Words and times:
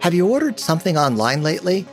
Have 0.00 0.14
you 0.14 0.26
ordered 0.26 0.58
something 0.58 0.96
online 0.96 1.42
lately? 1.42 1.86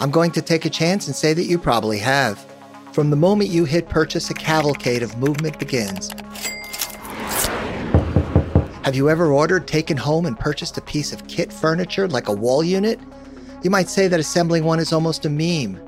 I'm 0.00 0.10
going 0.10 0.32
to 0.32 0.42
take 0.42 0.64
a 0.64 0.70
chance 0.70 1.06
and 1.06 1.14
say 1.14 1.32
that 1.32 1.44
you 1.44 1.58
probably 1.58 1.98
have. 1.98 2.44
From 2.92 3.08
the 3.08 3.16
moment 3.16 3.50
you 3.50 3.64
hit 3.64 3.88
purchase, 3.88 4.30
a 4.30 4.34
cavalcade 4.34 5.02
of 5.02 5.16
movement 5.16 5.58
begins. 5.58 6.10
Have 8.84 8.96
you 8.96 9.08
ever 9.08 9.32
ordered, 9.32 9.68
taken 9.68 9.96
home, 9.96 10.26
and 10.26 10.38
purchased 10.38 10.76
a 10.76 10.80
piece 10.80 11.12
of 11.12 11.28
kit 11.28 11.52
furniture 11.52 12.08
like 12.08 12.28
a 12.28 12.32
wall 12.32 12.64
unit? 12.64 12.98
You 13.62 13.70
might 13.70 13.88
say 13.88 14.08
that 14.08 14.18
assembling 14.18 14.64
one 14.64 14.80
is 14.80 14.92
almost 14.92 15.24
a 15.24 15.30
meme. 15.30 15.80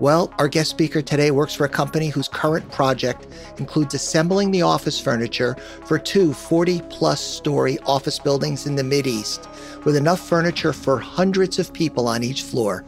Well, 0.00 0.32
our 0.38 0.48
guest 0.48 0.70
speaker 0.70 1.02
today 1.02 1.30
works 1.30 1.52
for 1.52 1.66
a 1.66 1.68
company 1.68 2.08
whose 2.08 2.26
current 2.26 2.70
project 2.72 3.26
includes 3.58 3.92
assembling 3.92 4.50
the 4.50 4.62
office 4.62 4.98
furniture 4.98 5.56
for 5.84 5.98
two 5.98 6.32
40 6.32 6.80
plus 6.88 7.20
story 7.20 7.78
office 7.84 8.18
buildings 8.18 8.66
in 8.66 8.76
the 8.76 8.82
Mideast, 8.82 9.46
with 9.84 9.96
enough 9.96 10.26
furniture 10.26 10.72
for 10.72 10.98
hundreds 10.98 11.58
of 11.58 11.70
people 11.74 12.08
on 12.08 12.24
each 12.24 12.44
floor. 12.44 12.82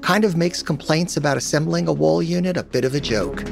Kind 0.00 0.24
of 0.24 0.38
makes 0.38 0.62
complaints 0.62 1.18
about 1.18 1.36
assembling 1.36 1.86
a 1.86 1.92
wall 1.92 2.22
unit 2.22 2.56
a 2.56 2.62
bit 2.62 2.86
of 2.86 2.94
a 2.94 3.00
joke. 3.00 3.42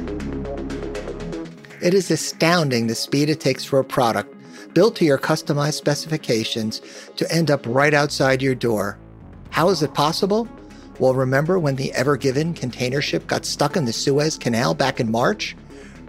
It 1.83 1.93
is 1.93 2.09
astounding 2.09 2.87
the 2.87 2.95
speed 2.95 3.29
it 3.29 3.39
takes 3.39 3.63
for 3.63 3.77
a 3.77 3.83
product 3.83 4.33
built 4.73 4.95
to 4.95 5.05
your 5.05 5.19
customized 5.19 5.75
specifications 5.75 6.81
to 7.15 7.31
end 7.31 7.51
up 7.51 7.63
right 7.67 7.93
outside 7.93 8.41
your 8.41 8.55
door. 8.55 8.97
How 9.51 9.69
is 9.69 9.83
it 9.83 9.93
possible? 9.93 10.47
Well, 10.99 11.15
remember 11.15 11.57
when 11.57 11.75
the 11.75 11.91
Ever 11.93 12.17
Given 12.17 12.53
container 12.53 13.01
ship 13.01 13.25
got 13.25 13.45
stuck 13.45 13.75
in 13.75 13.85
the 13.85 13.93
Suez 13.93 14.37
Canal 14.37 14.75
back 14.75 14.99
in 14.99 15.09
March? 15.09 15.55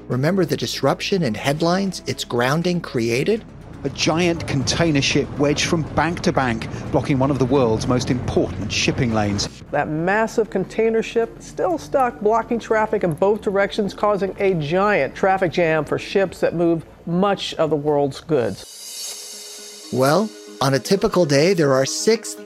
Remember 0.09 0.45
the 0.45 0.59
disruption 0.59 1.23
and 1.23 1.35
headlines 1.35 2.03
its 2.07 2.23
grounding 2.23 2.83
created? 2.83 3.43
A 3.85 3.89
giant 3.91 4.47
container 4.47 5.01
ship 5.01 5.27
wedged 5.39 5.65
from 5.65 5.83
bank 5.95 6.21
to 6.21 6.33
bank, 6.33 6.69
blocking 6.93 7.19
one 7.19 7.31
of 7.31 7.39
the 7.39 7.47
world's 7.47 7.87
most 7.87 8.11
important 8.11 8.71
shipping 8.71 9.15
lanes. 9.15 9.49
That 9.71 9.89
massive 9.89 10.51
container 10.51 11.03
ship 11.03 11.37
still 11.41 11.79
stuck, 11.79 12.21
blocking 12.21 12.59
traffic 12.59 13.05
in 13.05 13.15
both 13.15 13.41
directions, 13.41 13.95
causing 13.95 14.37
a 14.39 14.55
giant 14.55 15.15
traffic 15.15 15.53
jam 15.53 15.87
for 15.87 15.99
ships 15.99 16.41
that 16.41 16.55
move 16.55 16.85
much 17.07 17.55
of 17.55 17.71
the 17.71 17.77
world's 17.77 18.21
goods. 18.21 19.89
Well, 19.93 20.29
on 20.61 20.75
a 20.75 20.79
typical 20.79 21.27
day, 21.27 21.53
there 21.53 21.73
are 21.73 21.85
6,000 21.85 22.44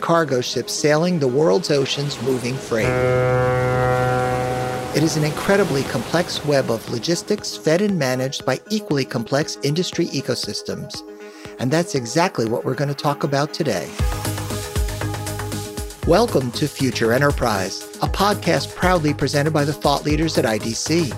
cargo 0.00 0.40
ships 0.40 0.72
sailing 0.72 1.18
the 1.18 1.26
world's 1.26 1.70
oceans 1.70 2.20
moving 2.22 2.54
freight. 2.54 2.86
It 4.96 5.02
is 5.02 5.16
an 5.16 5.24
incredibly 5.24 5.82
complex 5.84 6.44
web 6.44 6.70
of 6.70 6.88
logistics 6.90 7.56
fed 7.56 7.82
and 7.82 7.98
managed 7.98 8.44
by 8.46 8.60
equally 8.70 9.04
complex 9.04 9.58
industry 9.62 10.06
ecosystems. 10.06 11.02
And 11.58 11.70
that's 11.70 11.94
exactly 11.94 12.48
what 12.48 12.64
we're 12.64 12.74
going 12.74 12.88
to 12.88 12.94
talk 12.94 13.24
about 13.24 13.52
today. 13.52 13.90
Welcome 16.06 16.50
to 16.52 16.68
Future 16.68 17.12
Enterprise, 17.12 17.82
a 18.02 18.08
podcast 18.08 18.74
proudly 18.76 19.14
presented 19.14 19.52
by 19.52 19.64
the 19.64 19.72
thought 19.72 20.04
leaders 20.04 20.38
at 20.38 20.44
IDC. 20.44 21.12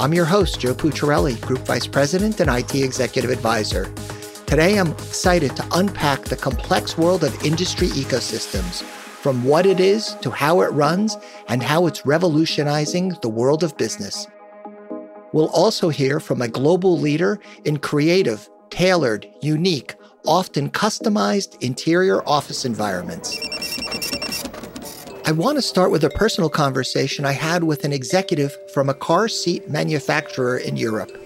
I'm 0.00 0.14
your 0.14 0.24
host, 0.24 0.58
Joe 0.58 0.74
Pucciarelli, 0.74 1.40
Group 1.42 1.60
Vice 1.60 1.86
President 1.86 2.40
and 2.40 2.50
IT 2.50 2.74
Executive 2.74 3.30
Advisor. 3.30 3.92
Today, 4.50 4.80
I'm 4.80 4.90
excited 4.90 5.54
to 5.54 5.68
unpack 5.70 6.24
the 6.24 6.34
complex 6.34 6.98
world 6.98 7.22
of 7.22 7.44
industry 7.44 7.86
ecosystems, 7.86 8.82
from 8.82 9.44
what 9.44 9.64
it 9.64 9.78
is 9.78 10.16
to 10.22 10.30
how 10.32 10.62
it 10.62 10.72
runs 10.72 11.16
and 11.46 11.62
how 11.62 11.86
it's 11.86 12.04
revolutionizing 12.04 13.10
the 13.22 13.28
world 13.28 13.62
of 13.62 13.76
business. 13.76 14.26
We'll 15.32 15.50
also 15.50 15.88
hear 15.88 16.18
from 16.18 16.42
a 16.42 16.48
global 16.48 16.98
leader 16.98 17.38
in 17.64 17.76
creative, 17.76 18.50
tailored, 18.70 19.24
unique, 19.40 19.94
often 20.26 20.68
customized 20.68 21.56
interior 21.62 22.28
office 22.28 22.64
environments. 22.64 23.38
I 25.26 25.30
want 25.30 25.58
to 25.58 25.62
start 25.62 25.92
with 25.92 26.02
a 26.02 26.10
personal 26.10 26.50
conversation 26.50 27.24
I 27.24 27.32
had 27.32 27.62
with 27.62 27.84
an 27.84 27.92
executive 27.92 28.56
from 28.72 28.88
a 28.88 28.94
car 28.94 29.28
seat 29.28 29.70
manufacturer 29.70 30.58
in 30.58 30.76
Europe. 30.76 31.16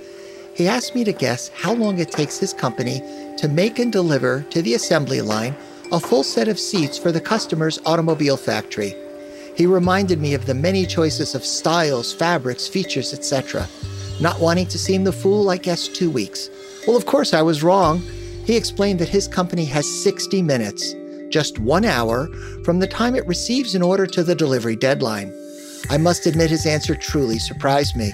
He 0.54 0.68
asked 0.68 0.94
me 0.94 1.02
to 1.04 1.12
guess 1.12 1.48
how 1.48 1.74
long 1.74 1.98
it 1.98 2.12
takes 2.12 2.38
his 2.38 2.52
company 2.52 3.02
to 3.38 3.48
make 3.48 3.78
and 3.78 3.92
deliver 3.92 4.42
to 4.50 4.62
the 4.62 4.74
assembly 4.74 5.20
line 5.20 5.56
a 5.92 5.98
full 5.98 6.22
set 6.22 6.48
of 6.48 6.58
seats 6.58 6.96
for 6.96 7.12
the 7.12 7.20
customer's 7.20 7.80
automobile 7.84 8.36
factory. 8.36 8.94
He 9.56 9.66
reminded 9.66 10.20
me 10.20 10.34
of 10.34 10.46
the 10.46 10.54
many 10.54 10.86
choices 10.86 11.34
of 11.34 11.44
styles, 11.44 12.12
fabrics, 12.12 12.68
features, 12.68 13.12
etc. 13.12 13.68
Not 14.20 14.40
wanting 14.40 14.66
to 14.68 14.78
seem 14.78 15.04
the 15.04 15.12
fool, 15.12 15.50
I 15.50 15.56
guessed 15.56 15.94
two 15.94 16.10
weeks. 16.10 16.48
Well, 16.86 16.96
of 16.96 17.06
course, 17.06 17.34
I 17.34 17.42
was 17.42 17.62
wrong. 17.62 18.00
He 18.44 18.56
explained 18.56 18.98
that 19.00 19.08
his 19.08 19.28
company 19.28 19.64
has 19.66 20.02
60 20.02 20.42
minutes 20.42 20.94
just 21.30 21.58
one 21.58 21.84
hour 21.84 22.28
from 22.64 22.78
the 22.78 22.86
time 22.86 23.16
it 23.16 23.26
receives 23.26 23.74
an 23.74 23.82
order 23.82 24.06
to 24.06 24.22
the 24.22 24.36
delivery 24.36 24.76
deadline. 24.76 25.32
I 25.90 25.98
must 25.98 26.26
admit 26.26 26.50
his 26.50 26.64
answer 26.64 26.94
truly 26.94 27.40
surprised 27.40 27.96
me. 27.96 28.12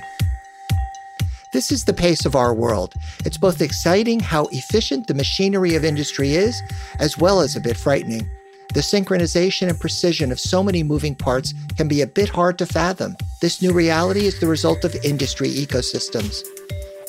This 1.53 1.73
is 1.73 1.85
the 1.85 1.93
pace 1.93 2.25
of 2.25 2.37
our 2.37 2.55
world. 2.55 2.95
It's 3.25 3.37
both 3.37 3.61
exciting 3.61 4.21
how 4.21 4.45
efficient 4.53 5.09
the 5.09 5.15
machinery 5.15 5.75
of 5.75 5.85
industry 5.85 6.35
is, 6.35 6.63
as 7.01 7.19
well 7.19 7.41
as 7.41 7.57
a 7.57 7.61
bit 7.61 7.77
frightening. 7.77 8.31
The 8.73 8.81
synchronization 8.81 9.69
and 9.69 9.81
precision 9.81 10.31
of 10.31 10.39
so 10.39 10.63
many 10.63 10.85
moving 10.85 11.17
parts 11.17 11.53
can 11.77 11.89
be 11.89 12.03
a 12.03 12.07
bit 12.07 12.29
hard 12.29 12.57
to 12.59 12.67
fathom. 12.67 13.17
This 13.41 13.61
new 13.61 13.73
reality 13.73 14.27
is 14.27 14.39
the 14.39 14.47
result 14.47 14.85
of 14.85 14.95
industry 15.05 15.49
ecosystems. 15.49 16.45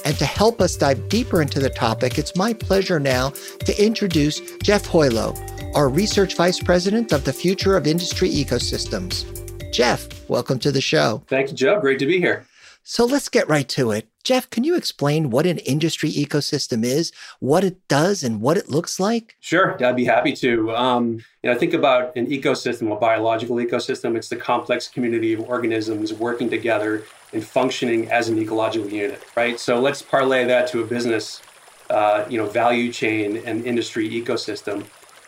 And 0.05 0.17
to 0.17 0.25
help 0.25 0.59
us 0.59 0.75
dive 0.75 1.07
deeper 1.07 1.43
into 1.43 1.59
the 1.59 1.69
topic, 1.69 2.17
it's 2.17 2.35
my 2.35 2.51
pleasure 2.51 2.99
now 2.99 3.33
to 3.65 3.83
introduce 3.83 4.41
Jeff 4.63 4.87
Hojlo, 4.87 5.37
our 5.75 5.87
Research 5.87 6.35
Vice 6.35 6.59
President 6.59 7.11
of 7.11 7.25
the 7.25 7.33
Future 7.33 7.77
of 7.77 7.85
Industry 7.85 8.29
Ecosystems. 8.29 9.23
Jeff, 9.71 10.27
welcome 10.27 10.57
to 10.57 10.71
the 10.71 10.81
show. 10.81 11.21
Thank 11.27 11.51
you, 11.51 11.55
Joe. 11.55 11.79
Great 11.79 11.99
to 11.99 12.07
be 12.07 12.19
here. 12.19 12.43
So 12.81 13.05
let's 13.05 13.29
get 13.29 13.47
right 13.47 13.69
to 13.69 13.91
it. 13.91 14.10
Jeff, 14.31 14.49
can 14.49 14.63
you 14.63 14.77
explain 14.77 15.29
what 15.29 15.45
an 15.45 15.57
industry 15.57 16.09
ecosystem 16.09 16.85
is, 16.85 17.11
what 17.41 17.65
it 17.65 17.85
does, 17.89 18.23
and 18.23 18.39
what 18.39 18.55
it 18.55 18.69
looks 18.69 18.97
like? 18.97 19.35
Sure, 19.41 19.75
I'd 19.83 19.97
be 19.97 20.05
happy 20.05 20.31
to. 20.37 20.73
Um, 20.73 21.21
you 21.43 21.51
know, 21.51 21.59
think 21.59 21.73
about 21.73 22.15
an 22.15 22.27
ecosystem, 22.27 22.95
a 22.95 22.97
biological 22.97 23.57
ecosystem. 23.57 24.15
It's 24.15 24.29
the 24.29 24.37
complex 24.37 24.87
community 24.87 25.33
of 25.33 25.41
organisms 25.49 26.13
working 26.13 26.49
together 26.49 27.03
and 27.33 27.43
functioning 27.43 28.09
as 28.09 28.29
an 28.29 28.39
ecological 28.39 28.89
unit, 28.89 29.21
right? 29.35 29.59
So 29.59 29.81
let's 29.81 30.01
parlay 30.01 30.45
that 30.45 30.65
to 30.69 30.79
a 30.79 30.85
business, 30.85 31.41
uh, 31.89 32.23
you 32.29 32.37
know, 32.37 32.47
value 32.47 32.89
chain 32.89 33.35
and 33.45 33.65
industry 33.65 34.09
ecosystem. 34.09 34.85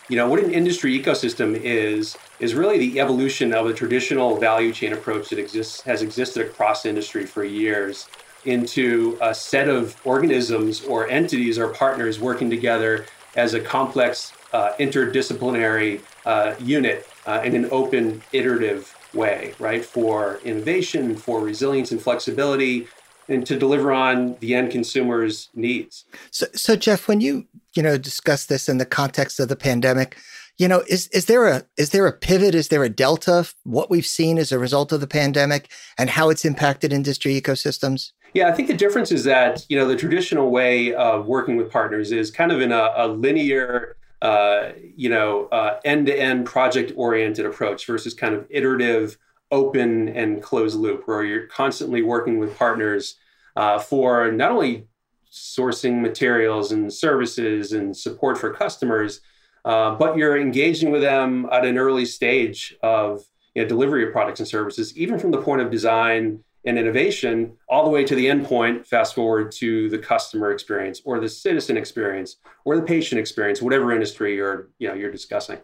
You 0.08 0.16
know, 0.16 0.30
what 0.30 0.42
an 0.42 0.54
industry 0.54 0.98
ecosystem 0.98 1.60
is 1.62 2.16
is 2.40 2.56
really 2.56 2.78
the 2.78 3.02
evolution 3.02 3.54
of 3.54 3.66
a 3.66 3.74
traditional 3.74 4.38
value 4.38 4.72
chain 4.72 4.94
approach 4.94 5.28
that 5.32 5.40
exists 5.40 5.82
has 5.82 6.02
existed 6.02 6.48
across 6.48 6.86
industry 6.86 7.26
for 7.26 7.44
years 7.44 8.08
into 8.46 9.18
a 9.22 9.34
set 9.34 9.70
of 9.70 10.00
organisms 10.06 10.84
or 10.86 11.08
entities 11.10 11.58
or 11.58 11.70
partners 11.70 12.20
working 12.20 12.50
together 12.50 13.06
as 13.36 13.54
a 13.54 13.60
complex 13.60 14.34
uh, 14.54 14.74
interdisciplinary 14.80 16.02
uh, 16.26 16.56
unit 16.60 17.08
uh, 17.26 17.42
in 17.44 17.56
an 17.56 17.68
open 17.72 18.22
iterative 18.32 18.96
way 19.14 19.54
right? 19.60 19.86
For 19.86 20.40
innovation 20.44 21.16
for 21.16 21.40
resilience 21.40 21.92
and 21.92 22.02
flexibility 22.02 22.88
and 23.30 23.46
to 23.46 23.58
deliver 23.58 23.92
on 23.92 24.36
the 24.40 24.54
end 24.54 24.72
consumer's 24.72 25.50
needs. 25.56 26.06
So, 26.32 26.48
so 26.54 26.76
jeff 26.76 27.08
when 27.08 27.22
you 27.22 27.46
you 27.74 27.84
know 27.84 27.98
discuss 27.98 28.46
this 28.46 28.68
in 28.68 28.78
the 28.78 28.86
context 28.86 29.40
of 29.40 29.48
the 29.48 29.56
pandemic 29.56 30.18
you 30.58 30.68
know 30.68 30.84
is 30.88 31.08
is 31.08 31.26
there 31.26 31.48
a 31.48 31.64
is 31.78 31.92
there 31.92 32.06
a 32.06 32.12
pivot 32.12 32.54
is 32.54 32.68
there 32.68 32.84
a 32.84 32.90
delta 32.90 33.48
what 33.64 33.90
we've 33.90 34.06
seen 34.06 34.38
as 34.38 34.52
a 34.52 34.60
result 34.60 34.92
of 34.92 35.00
the 35.00 35.08
pandemic 35.08 35.72
and 35.98 36.10
how 36.10 36.30
it's 36.30 36.46
impacted 36.46 36.92
industry 36.92 37.40
ecosystems 37.40 38.12
yeah 38.34 38.48
i 38.48 38.52
think 38.52 38.68
the 38.68 38.74
difference 38.74 39.12
is 39.12 39.24
that 39.24 39.66
you 39.70 39.78
know 39.78 39.88
the 39.88 39.96
traditional 39.96 40.50
way 40.50 40.94
of 40.94 41.28
working 41.28 41.56
with 41.56 41.72
partners 41.72 42.12
is 42.12 42.32
kind 42.32 42.52
of 42.52 42.62
in 42.62 42.72
a, 42.72 42.94
a 42.96 43.08
linear 43.08 43.96
uh, 44.22 44.72
you 44.96 45.10
know 45.10 45.48
uh, 45.48 45.80
end-to-end 45.84 46.46
project 46.46 46.94
oriented 46.96 47.46
approach 47.46 47.86
versus 47.86 48.14
kind 48.14 48.34
of 48.34 48.48
iterative 48.50 49.18
open 49.52 50.10
and 50.10 50.42
closed 50.42 50.80
loop 50.80 51.04
where 51.08 51.24
you're 51.24 51.48
constantly 51.48 52.02
working 52.02 52.40
with 52.40 52.58
partners 52.58 53.16
uh, 53.56 53.78
for 53.78 54.32
not 54.32 54.52
only 54.52 54.88
sourcing 55.32 56.02
materials 56.02 56.72
and 56.72 56.92
services 56.92 57.74
and 57.74 57.96
support 57.96 58.38
for 58.38 58.54
customers 58.54 59.20
uh, 59.66 59.96
but 59.96 60.18
you're 60.18 60.38
engaging 60.38 60.92
with 60.92 61.02
them 61.02 61.48
at 61.52 61.66
an 61.66 61.78
early 61.78 62.06
stage 62.06 62.76
of 62.82 63.24
you 63.56 63.62
know, 63.62 63.68
delivery 63.68 64.06
of 64.06 64.12
products 64.12 64.40
and 64.40 64.48
services, 64.48 64.96
even 64.98 65.20
from 65.20 65.32
the 65.32 65.42
point 65.42 65.62
of 65.62 65.70
design 65.70 66.44
and 66.66 66.78
innovation, 66.78 67.58
all 67.68 67.84
the 67.84 67.90
way 67.90 68.04
to 68.04 68.16
the 68.16 68.28
endpoint. 68.28 68.88
Fast 68.88 69.16
forward 69.16 69.52
to 69.54 69.90
the 69.90 69.98
customer 69.98 70.52
experience, 70.52 71.02
or 71.06 71.20
the 71.20 71.30
citizen 71.30 71.78
experience, 71.78 72.38
or 72.66 72.76
the 72.76 72.84
patient 72.84 73.20
experience, 73.20 73.62
whatever 73.62 73.92
industry 73.92 74.36
you're 74.36 74.70
you 74.80 74.88
know 74.88 74.94
you're 74.94 75.12
discussing. 75.12 75.60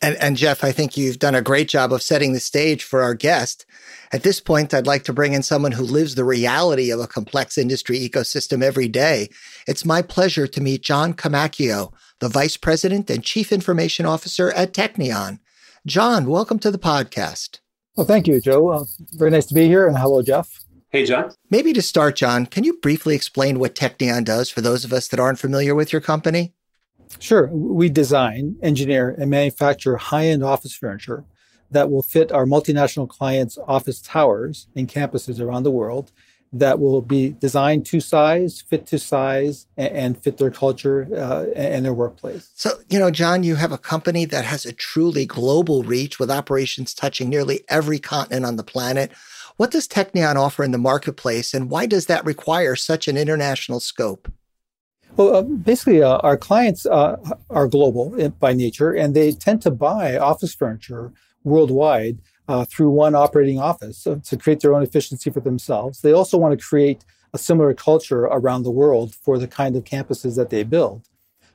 And, 0.00 0.16
and 0.16 0.36
Jeff, 0.36 0.62
I 0.62 0.70
think 0.70 0.96
you've 0.96 1.18
done 1.18 1.34
a 1.34 1.42
great 1.42 1.68
job 1.68 1.92
of 1.92 2.02
setting 2.02 2.32
the 2.32 2.40
stage 2.40 2.84
for 2.84 3.02
our 3.02 3.14
guest. 3.14 3.66
At 4.12 4.22
this 4.22 4.40
point, 4.40 4.72
I'd 4.72 4.86
like 4.86 5.02
to 5.04 5.12
bring 5.12 5.32
in 5.32 5.42
someone 5.42 5.72
who 5.72 5.82
lives 5.82 6.14
the 6.14 6.24
reality 6.24 6.90
of 6.90 7.00
a 7.00 7.08
complex 7.08 7.58
industry 7.58 7.98
ecosystem 7.98 8.62
every 8.62 8.88
day. 8.88 9.28
It's 9.66 9.84
my 9.84 10.02
pleasure 10.02 10.46
to 10.46 10.60
meet 10.60 10.82
John 10.82 11.14
Comacchio, 11.14 11.92
the 12.20 12.28
Vice 12.28 12.56
President 12.56 13.10
and 13.10 13.24
Chief 13.24 13.52
Information 13.52 14.06
Officer 14.06 14.52
at 14.52 14.72
Teknion. 14.72 15.40
John, 15.84 16.26
welcome 16.26 16.60
to 16.60 16.70
the 16.70 16.78
podcast. 16.78 17.58
Well, 17.98 18.06
thank 18.06 18.28
you, 18.28 18.40
Joe. 18.40 18.68
Uh, 18.68 18.84
very 19.16 19.32
nice 19.32 19.46
to 19.46 19.54
be 19.54 19.66
here. 19.66 19.88
And 19.88 19.98
hello, 19.98 20.22
Jeff. 20.22 20.60
Hey, 20.90 21.04
John. 21.04 21.32
Maybe 21.50 21.72
to 21.72 21.82
start, 21.82 22.14
John, 22.14 22.46
can 22.46 22.62
you 22.62 22.74
briefly 22.74 23.16
explain 23.16 23.58
what 23.58 23.74
Teknion 23.74 24.24
does 24.24 24.48
for 24.48 24.60
those 24.60 24.84
of 24.84 24.92
us 24.92 25.08
that 25.08 25.18
aren't 25.18 25.40
familiar 25.40 25.74
with 25.74 25.92
your 25.92 26.00
company? 26.00 26.54
Sure. 27.18 27.48
We 27.48 27.88
design, 27.88 28.54
engineer, 28.62 29.16
and 29.18 29.28
manufacture 29.28 29.96
high 29.96 30.26
end 30.26 30.44
office 30.44 30.72
furniture 30.72 31.24
that 31.72 31.90
will 31.90 32.04
fit 32.04 32.30
our 32.30 32.46
multinational 32.46 33.08
clients' 33.08 33.58
office 33.66 34.00
towers 34.00 34.68
and 34.76 34.88
campuses 34.88 35.40
around 35.40 35.64
the 35.64 35.72
world 35.72 36.12
that 36.52 36.80
will 36.80 37.02
be 37.02 37.30
designed 37.30 37.84
to 37.86 38.00
size, 38.00 38.62
fit 38.62 38.86
to 38.86 38.98
size, 38.98 39.66
and, 39.76 40.16
fit 40.22 40.38
their 40.38 40.50
culture 40.50 41.06
uh, 41.14 41.46
and 41.54 41.84
their 41.84 41.94
workplace. 41.94 42.50
So, 42.54 42.70
you 42.88 42.98
know, 42.98 43.10
John, 43.10 43.42
you 43.42 43.56
have 43.56 43.72
a 43.72 43.78
company 43.78 44.24
that 44.26 44.44
has 44.44 44.64
a 44.64 44.72
truly 44.72 45.26
global 45.26 45.82
reach 45.82 46.18
with 46.18 46.30
operations 46.30 46.94
touching 46.94 47.28
nearly 47.28 47.64
every 47.68 47.98
continent 47.98 48.46
on 48.46 48.56
the 48.56 48.64
planet. 48.64 49.12
What 49.56 49.70
does 49.70 49.88
Teknion 49.88 50.36
offer 50.36 50.64
in 50.64 50.70
the 50.70 50.78
marketplace, 50.78 51.52
and 51.52 51.68
why 51.68 51.86
does 51.86 52.06
that 52.06 52.24
require 52.24 52.76
such 52.76 53.08
an 53.08 53.16
international 53.16 53.80
scope? 53.80 54.30
Well, 55.16 55.34
uh, 55.34 55.42
basically, 55.42 56.02
uh, 56.02 56.18
our 56.18 56.36
clients 56.36 56.86
uh, 56.86 57.16
are 57.50 57.66
global 57.66 58.30
by 58.38 58.52
nature, 58.52 58.92
and 58.92 59.14
they 59.14 59.32
tend 59.32 59.62
to 59.62 59.70
buy 59.70 60.16
office 60.16 60.54
furniture 60.54 61.12
worldwide 61.44 62.18
uh, 62.48 62.64
through 62.64 62.90
one 62.90 63.14
operating 63.14 63.60
office 63.60 63.98
so 63.98 64.16
to 64.16 64.36
create 64.36 64.60
their 64.60 64.74
own 64.74 64.82
efficiency 64.82 65.30
for 65.30 65.40
themselves. 65.40 66.00
They 66.00 66.12
also 66.12 66.38
want 66.38 66.58
to 66.58 66.64
create 66.64 67.04
a 67.34 67.38
similar 67.38 67.74
culture 67.74 68.22
around 68.24 68.62
the 68.62 68.70
world 68.70 69.14
for 69.14 69.38
the 69.38 69.46
kind 69.46 69.76
of 69.76 69.84
campuses 69.84 70.36
that 70.36 70.50
they 70.50 70.64
build. 70.64 71.08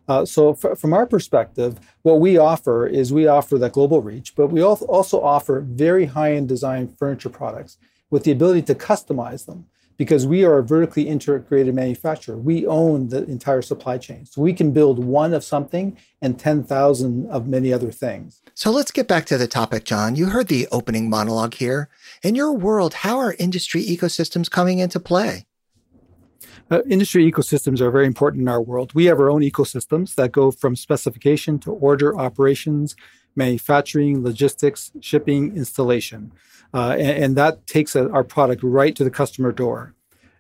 Uh, 0.08 0.26
so, 0.26 0.52
f- 0.52 0.78
from 0.78 0.94
our 0.94 1.06
perspective, 1.06 1.80
what 2.02 2.20
we 2.20 2.38
offer 2.38 2.86
is 2.86 3.14
we 3.14 3.26
offer 3.26 3.58
that 3.58 3.72
global 3.72 4.02
reach, 4.02 4.36
but 4.36 4.48
we 4.48 4.62
also 4.62 5.22
offer 5.22 5.62
very 5.62 6.06
high 6.06 6.34
end 6.34 6.48
design 6.48 6.88
furniture 7.00 7.30
products 7.30 7.78
with 8.10 8.24
the 8.26 8.32
ability 8.32 8.62
to 8.62 8.76
customize 8.76 9.46
them 9.46 9.66
because 9.98 10.26
we 10.26 10.44
are 10.44 10.58
a 10.58 10.64
vertically 10.64 11.04
integrated 11.04 11.74
manufacturer. 11.76 12.38
We 12.38 12.66
own 12.66 13.10
the 13.10 13.24
entire 13.26 13.62
supply 13.62 13.98
chain. 13.98 14.26
So 14.26 14.42
we 14.42 14.54
can 14.54 14.72
build 14.72 15.04
one 15.04 15.34
of 15.34 15.44
something 15.44 15.98
and 16.22 16.40
10,000 16.40 17.28
of 17.28 17.48
many 17.48 17.72
other 17.72 17.92
things. 17.92 18.42
So 18.54 18.72
let's 18.72 18.92
get 18.92 19.08
back 19.08 19.26
to 19.26 19.38
the 19.38 19.48
topic, 19.48 19.84
John. 19.84 20.16
You 20.16 20.28
heard 20.28 20.48
the 20.48 20.68
opening 20.72 21.10
monologue 21.10 21.56
here. 21.56 21.90
In 22.22 22.36
your 22.36 22.54
world, 22.54 22.96
how 22.96 23.20
are 23.20 23.36
industry 23.40 23.84
ecosystems 23.84 24.50
coming 24.50 24.80
into 24.80 25.00
play? 25.00 25.46
Uh, 26.72 26.82
industry 26.90 27.30
ecosystems 27.30 27.82
are 27.82 27.92
very 27.92 28.08
important 28.08 28.42
in 28.42 28.48
our 28.48 28.62
world. 28.62 28.94
We 28.96 29.06
have 29.06 29.20
our 29.20 29.30
own 29.30 29.42
ecosystems 29.42 30.16
that 30.16 30.32
go 30.32 30.50
from 30.50 30.76
specification 30.76 31.60
to 31.60 31.72
order, 31.72 32.18
operations, 32.18 32.96
manufacturing, 33.36 34.24
logistics, 34.24 34.92
shipping, 35.00 35.56
installation. 35.56 36.32
Uh, 36.74 36.96
and, 36.98 37.24
and, 37.24 37.36
that 37.36 37.68
takes 37.68 37.96
a, 37.96 38.10
our 38.12 38.24
product 38.24 38.64
right 38.64 38.96
to 38.96 39.04
the 39.04 39.12
customer 39.12 39.52
door. 39.52 39.94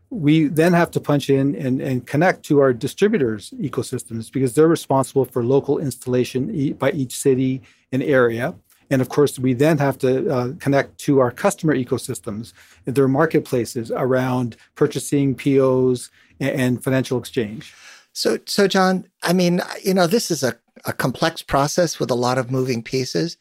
We 0.09 0.47
then 0.47 0.73
have 0.73 0.89
to 0.91 0.99
punch 0.99 1.29
in 1.29 1.55
and, 1.55 1.79
and 1.79 2.07
connect 2.07 2.43
to 2.45 2.59
our 2.59 2.73
distributors' 2.73 3.51
ecosystems 3.59 4.31
because 4.31 4.55
they're 4.55 4.67
responsible 4.67 5.25
for 5.25 5.43
local 5.43 5.77
installation 5.77 6.73
by 6.73 6.91
each 6.91 7.15
city 7.15 7.61
and 7.91 8.01
area. 8.01 8.55
And 8.89 9.01
of 9.01 9.09
course, 9.09 9.39
we 9.39 9.53
then 9.53 9.77
have 9.77 9.97
to 9.99 10.29
uh, 10.29 10.53
connect 10.59 10.97
to 10.99 11.19
our 11.19 11.31
customer 11.31 11.75
ecosystems, 11.75 12.53
their 12.85 13.07
marketplaces 13.07 13.91
around 13.91 14.55
purchasing, 14.75 15.35
POs, 15.35 16.09
and, 16.39 16.49
and 16.59 16.83
financial 16.83 17.17
exchange. 17.17 17.73
So, 18.13 18.37
so 18.45 18.67
John, 18.67 19.07
I 19.23 19.33
mean, 19.33 19.61
you 19.83 19.93
know, 19.93 20.05
this 20.05 20.29
is 20.29 20.43
a, 20.43 20.55
a 20.85 20.93
complex 20.93 21.41
process 21.41 21.99
with 21.99 22.11
a 22.11 22.15
lot 22.15 22.37
of 22.37 22.51
moving 22.51 22.83
pieces. 22.83 23.37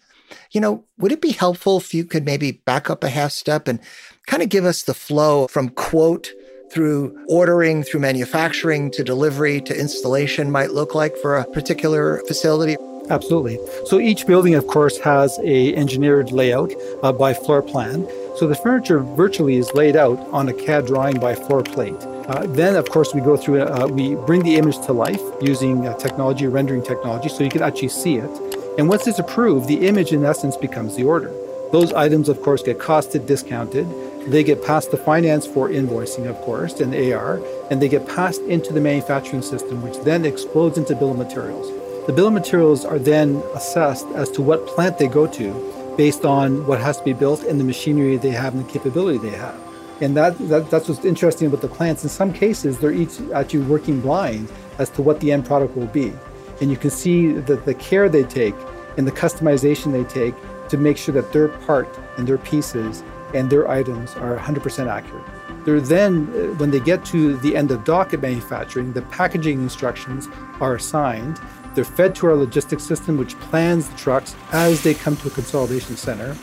You 0.52 0.60
know, 0.60 0.84
would 0.98 1.12
it 1.12 1.20
be 1.20 1.32
helpful 1.32 1.78
if 1.78 1.94
you 1.94 2.04
could 2.04 2.24
maybe 2.24 2.52
back 2.52 2.90
up 2.90 3.04
a 3.04 3.08
half 3.08 3.32
step 3.32 3.68
and 3.68 3.80
kind 4.26 4.42
of 4.42 4.48
give 4.48 4.64
us 4.64 4.82
the 4.82 4.94
flow 4.94 5.46
from 5.48 5.70
quote 5.70 6.32
through 6.70 7.18
ordering, 7.28 7.82
through 7.82 8.00
manufacturing 8.00 8.90
to 8.92 9.04
delivery 9.04 9.60
to 9.60 9.78
installation 9.78 10.50
might 10.50 10.70
look 10.70 10.94
like 10.94 11.16
for 11.18 11.36
a 11.36 11.44
particular 11.44 12.22
facility? 12.26 12.76
Absolutely. 13.10 13.58
So 13.86 13.98
each 13.98 14.26
building, 14.26 14.54
of 14.54 14.66
course, 14.66 14.96
has 14.98 15.38
a 15.42 15.74
engineered 15.74 16.32
layout 16.32 16.72
uh, 17.02 17.12
by 17.12 17.34
floor 17.34 17.60
plan. 17.60 18.08
So 18.36 18.46
the 18.46 18.54
furniture 18.54 19.00
virtually 19.00 19.56
is 19.56 19.72
laid 19.74 19.96
out 19.96 20.18
on 20.30 20.48
a 20.48 20.54
CAD 20.54 20.86
drawing 20.86 21.20
by 21.20 21.34
floor 21.34 21.62
plate. 21.62 22.00
Uh, 22.28 22.46
then, 22.46 22.76
of 22.76 22.88
course, 22.88 23.12
we 23.12 23.20
go 23.20 23.36
through, 23.36 23.62
uh, 23.62 23.88
we 23.88 24.14
bring 24.14 24.42
the 24.42 24.56
image 24.56 24.78
to 24.86 24.92
life 24.92 25.20
using 25.42 25.86
uh, 25.86 25.94
technology, 25.98 26.46
rendering 26.46 26.82
technology, 26.82 27.28
so 27.28 27.42
you 27.42 27.50
can 27.50 27.62
actually 27.62 27.88
see 27.88 28.16
it. 28.16 28.51
And 28.78 28.88
once 28.88 29.06
it's 29.06 29.18
approved, 29.18 29.68
the 29.68 29.86
image 29.86 30.12
in 30.12 30.24
essence 30.24 30.56
becomes 30.56 30.96
the 30.96 31.04
order. 31.04 31.30
Those 31.72 31.92
items, 31.92 32.30
of 32.30 32.40
course, 32.40 32.62
get 32.62 32.78
costed, 32.78 33.26
discounted. 33.26 33.86
They 34.30 34.42
get 34.42 34.64
passed 34.64 34.90
to 34.92 34.96
finance 34.96 35.46
for 35.46 35.68
invoicing, 35.68 36.26
of 36.26 36.36
course, 36.36 36.80
and 36.80 36.94
AR, 36.94 37.42
and 37.70 37.82
they 37.82 37.88
get 37.88 38.08
passed 38.08 38.40
into 38.42 38.72
the 38.72 38.80
manufacturing 38.80 39.42
system, 39.42 39.82
which 39.82 39.98
then 40.04 40.24
explodes 40.24 40.78
into 40.78 40.96
bill 40.96 41.10
of 41.10 41.18
materials. 41.18 41.68
The 42.06 42.14
bill 42.14 42.28
of 42.28 42.32
materials 42.32 42.86
are 42.86 42.98
then 42.98 43.42
assessed 43.54 44.06
as 44.14 44.30
to 44.32 44.42
what 44.42 44.66
plant 44.66 44.98
they 44.98 45.06
go 45.06 45.26
to 45.26 45.94
based 45.98 46.24
on 46.24 46.66
what 46.66 46.80
has 46.80 46.96
to 46.96 47.04
be 47.04 47.12
built 47.12 47.42
and 47.42 47.60
the 47.60 47.64
machinery 47.64 48.16
they 48.16 48.30
have 48.30 48.54
and 48.54 48.66
the 48.66 48.72
capability 48.72 49.18
they 49.18 49.36
have. 49.36 49.60
And 50.00 50.16
that, 50.16 50.38
that 50.48 50.70
that's 50.70 50.88
what's 50.88 51.04
interesting 51.04 51.46
about 51.46 51.60
the 51.60 51.68
plants. 51.68 52.04
In 52.04 52.08
some 52.08 52.32
cases, 52.32 52.78
they're 52.78 52.90
each 52.92 53.20
actually 53.34 53.64
working 53.64 54.00
blind 54.00 54.48
as 54.78 54.88
to 54.90 55.02
what 55.02 55.20
the 55.20 55.30
end 55.30 55.44
product 55.44 55.76
will 55.76 55.86
be. 55.88 56.12
And 56.62 56.70
you 56.70 56.76
can 56.76 56.90
see 56.90 57.32
the, 57.32 57.56
the 57.56 57.74
care 57.74 58.08
they 58.08 58.22
take 58.22 58.54
and 58.96 59.04
the 59.04 59.10
customization 59.10 59.90
they 59.90 60.04
take 60.04 60.34
to 60.68 60.78
make 60.78 60.96
sure 60.96 61.12
that 61.12 61.32
their 61.32 61.48
part 61.48 61.88
and 62.16 62.26
their 62.26 62.38
pieces 62.38 63.02
and 63.34 63.50
their 63.50 63.68
items 63.68 64.14
are 64.14 64.38
100% 64.38 64.86
accurate. 64.86 65.24
They're 65.64 65.80
then, 65.80 66.28
uh, 66.28 66.54
when 66.58 66.70
they 66.70 66.78
get 66.78 67.04
to 67.06 67.36
the 67.38 67.56
end 67.56 67.72
of 67.72 67.82
docket 67.82 68.22
manufacturing, 68.22 68.92
the 68.92 69.02
packaging 69.02 69.60
instructions 69.60 70.28
are 70.60 70.76
assigned. 70.76 71.40
They're 71.74 71.84
fed 71.84 72.14
to 72.16 72.28
our 72.28 72.36
logistics 72.36 72.84
system, 72.84 73.16
which 73.16 73.36
plans 73.40 73.88
the 73.88 73.96
trucks 73.96 74.36
as 74.52 74.84
they 74.84 74.94
come 74.94 75.16
to 75.16 75.28
a 75.28 75.30
consolidation 75.32 75.96
center. 75.96 76.36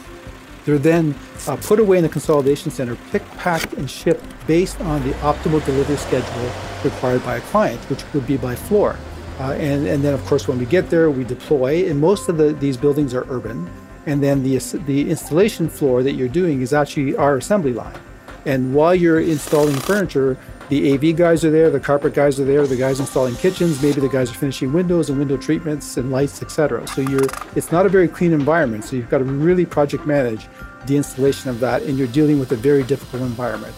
They're 0.65 0.77
then 0.77 1.15
uh, 1.47 1.55
put 1.55 1.79
away 1.79 1.95
in 1.95 2.03
the 2.03 2.09
consolidation 2.09 2.71
center, 2.71 2.97
picked, 3.11 3.31
packed, 3.37 3.71
and 3.73 3.89
shipped 3.89 4.25
based 4.47 4.81
on 4.81 5.01
the 5.07 5.13
optimal 5.19 5.63
delivery 5.65 5.95
schedule 5.95 6.51
required 6.83 7.23
by 7.23 7.37
a 7.37 7.41
client, 7.41 7.79
which 7.89 8.03
would 8.13 8.27
be 8.27 8.35
by 8.35 8.55
floor. 8.55 8.97
Uh, 9.39 9.53
and, 9.53 9.87
and 9.87 10.03
then, 10.03 10.13
of 10.13 10.23
course, 10.25 10.47
when 10.47 10.59
we 10.59 10.65
get 10.65 10.89
there, 10.89 11.09
we 11.09 11.23
deploy. 11.23 11.89
And 11.89 11.99
most 11.99 12.27
of 12.27 12.37
the, 12.37 12.51
these 12.53 12.75
buildings 12.75 13.13
are 13.13 13.25
urban. 13.29 13.69
And 14.05 14.21
then 14.21 14.43
the, 14.43 14.57
the 14.85 15.09
installation 15.09 15.69
floor 15.69 16.03
that 16.03 16.13
you're 16.13 16.27
doing 16.27 16.61
is 16.61 16.73
actually 16.73 17.15
our 17.15 17.37
assembly 17.37 17.73
line. 17.73 17.97
And 18.45 18.73
while 18.73 18.95
you're 18.95 19.19
installing 19.19 19.75
furniture, 19.75 20.37
the 20.69 20.93
AV 20.93 21.15
guys 21.15 21.43
are 21.43 21.49
there, 21.49 21.69
the 21.69 21.79
carpet 21.79 22.13
guys 22.13 22.39
are 22.39 22.45
there, 22.45 22.65
the 22.67 22.75
guys 22.75 22.99
installing 22.99 23.35
kitchens, 23.35 23.81
maybe 23.81 24.01
the 24.01 24.09
guys 24.09 24.29
are 24.29 24.35
finishing 24.35 24.71
windows 24.71 25.09
and 25.09 25.17
window 25.17 25.35
treatments 25.35 25.97
and 25.97 26.11
lights, 26.11 26.41
etc. 26.41 26.85
So 26.87 27.01
you're 27.01 27.25
it's 27.55 27.71
not 27.71 27.85
a 27.85 27.89
very 27.89 28.07
clean 28.07 28.33
environment. 28.33 28.83
So 28.85 28.95
you've 28.95 29.09
got 29.09 29.17
to 29.17 29.23
really 29.23 29.65
project 29.65 30.05
manage 30.05 30.47
the 30.85 30.95
installation 30.95 31.49
of 31.49 31.59
that, 31.59 31.81
and 31.83 31.97
you're 31.97 32.07
dealing 32.07 32.39
with 32.39 32.51
a 32.51 32.55
very 32.55 32.83
difficult 32.83 33.23
environment. 33.23 33.75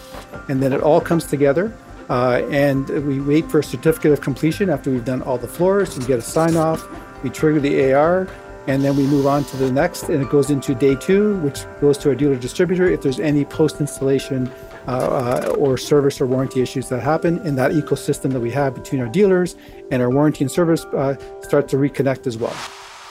And 0.48 0.62
then 0.62 0.72
it 0.72 0.82
all 0.82 1.00
comes 1.00 1.24
together 1.24 1.72
uh, 2.10 2.42
and 2.50 2.88
we 3.06 3.20
wait 3.20 3.50
for 3.50 3.60
a 3.60 3.64
certificate 3.64 4.12
of 4.12 4.20
completion 4.20 4.70
after 4.70 4.90
we've 4.90 5.04
done 5.04 5.22
all 5.22 5.38
the 5.38 5.48
floors 5.48 5.96
and 5.96 6.06
get 6.06 6.18
a 6.18 6.22
sign 6.22 6.56
off. 6.56 6.86
We 7.22 7.30
trigger 7.30 7.60
the 7.60 7.92
AR 7.92 8.28
and 8.66 8.82
then 8.84 8.96
we 8.96 9.06
move 9.06 9.26
on 9.26 9.44
to 9.44 9.56
the 9.56 9.70
next 9.70 10.04
and 10.04 10.22
it 10.22 10.30
goes 10.30 10.50
into 10.50 10.74
day 10.74 10.94
two, 10.94 11.36
which 11.38 11.64
goes 11.80 11.98
to 11.98 12.10
our 12.10 12.14
dealer 12.14 12.36
distributor 12.36 12.88
if 12.88 13.02
there's 13.02 13.20
any 13.20 13.44
post 13.44 13.80
installation 13.80 14.50
uh, 14.88 14.90
uh, 14.90 15.54
or 15.58 15.78
service 15.78 16.20
or 16.20 16.26
warranty 16.26 16.60
issues 16.60 16.88
that 16.88 17.00
happen 17.00 17.38
in 17.46 17.54
that 17.54 17.70
ecosystem 17.70 18.32
that 18.32 18.40
we 18.40 18.50
have 18.50 18.74
between 18.74 19.00
our 19.00 19.08
dealers 19.08 19.54
and 19.90 20.02
our 20.02 20.10
warranty 20.10 20.42
and 20.42 20.50
service 20.50 20.84
uh, 20.86 21.14
start 21.42 21.68
to 21.68 21.76
reconnect 21.76 22.26
as 22.26 22.36
well. 22.36 22.56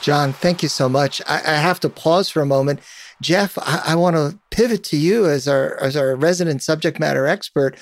John, 0.02 0.32
thank 0.32 0.62
you 0.62 0.68
so 0.68 0.88
much. 0.88 1.22
I, 1.26 1.36
I 1.36 1.56
have 1.56 1.80
to 1.80 1.88
pause 1.88 2.28
for 2.28 2.42
a 2.42 2.46
moment. 2.46 2.80
Jeff, 3.22 3.56
I, 3.58 3.82
I 3.86 3.94
want 3.94 4.16
to 4.16 4.38
pivot 4.50 4.84
to 4.84 4.96
you 4.96 5.26
as 5.26 5.48
our 5.48 5.80
as 5.80 5.96
our 5.96 6.14
resident 6.16 6.62
subject 6.62 7.00
matter 7.00 7.26
expert. 7.26 7.76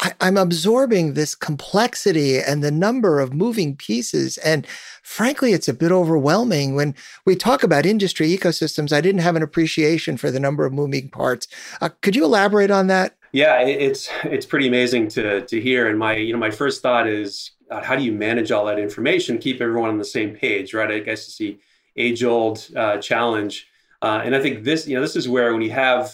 I, 0.00 0.12
I'm 0.20 0.36
absorbing 0.36 1.14
this 1.14 1.34
complexity 1.34 2.38
and 2.38 2.62
the 2.62 2.70
number 2.70 3.20
of 3.20 3.34
moving 3.34 3.76
pieces. 3.76 4.38
And 4.38 4.66
frankly, 5.02 5.52
it's 5.52 5.68
a 5.68 5.74
bit 5.74 5.92
overwhelming. 5.92 6.74
When 6.74 6.94
we 7.24 7.36
talk 7.36 7.62
about 7.62 7.86
industry 7.86 8.28
ecosystems, 8.28 8.92
I 8.92 9.00
didn't 9.00 9.20
have 9.20 9.36
an 9.36 9.42
appreciation 9.42 10.16
for 10.16 10.30
the 10.30 10.40
number 10.40 10.64
of 10.64 10.72
moving 10.72 11.10
parts. 11.10 11.48
Uh, 11.80 11.90
could 12.00 12.16
you 12.16 12.24
elaborate 12.24 12.70
on 12.70 12.86
that? 12.86 13.16
Yeah, 13.32 13.60
it's 13.60 14.08
it's 14.24 14.46
pretty 14.46 14.68
amazing 14.68 15.08
to 15.08 15.42
to 15.42 15.60
hear. 15.60 15.88
And 15.88 15.98
my 15.98 16.16
you 16.16 16.32
know 16.32 16.38
my 16.38 16.50
first 16.50 16.82
thought 16.82 17.08
is 17.08 17.50
uh, 17.70 17.82
how 17.82 17.96
do 17.96 18.04
you 18.04 18.12
manage 18.12 18.52
all 18.52 18.64
that 18.66 18.78
information, 18.78 19.38
keep 19.38 19.60
everyone 19.60 19.90
on 19.90 19.98
the 19.98 20.04
same 20.04 20.34
page, 20.36 20.72
right? 20.72 20.90
I 20.90 21.00
guess 21.00 21.26
it's 21.26 21.38
the 21.38 21.58
age 21.96 22.22
old 22.24 22.66
uh, 22.76 22.98
challenge. 22.98 23.68
Uh, 24.02 24.22
and 24.24 24.34
I 24.34 24.40
think 24.40 24.64
this 24.64 24.86
you 24.86 24.94
know 24.94 25.00
this 25.00 25.16
is 25.16 25.28
where 25.28 25.52
when 25.52 25.62
you 25.62 25.70
have 25.70 26.12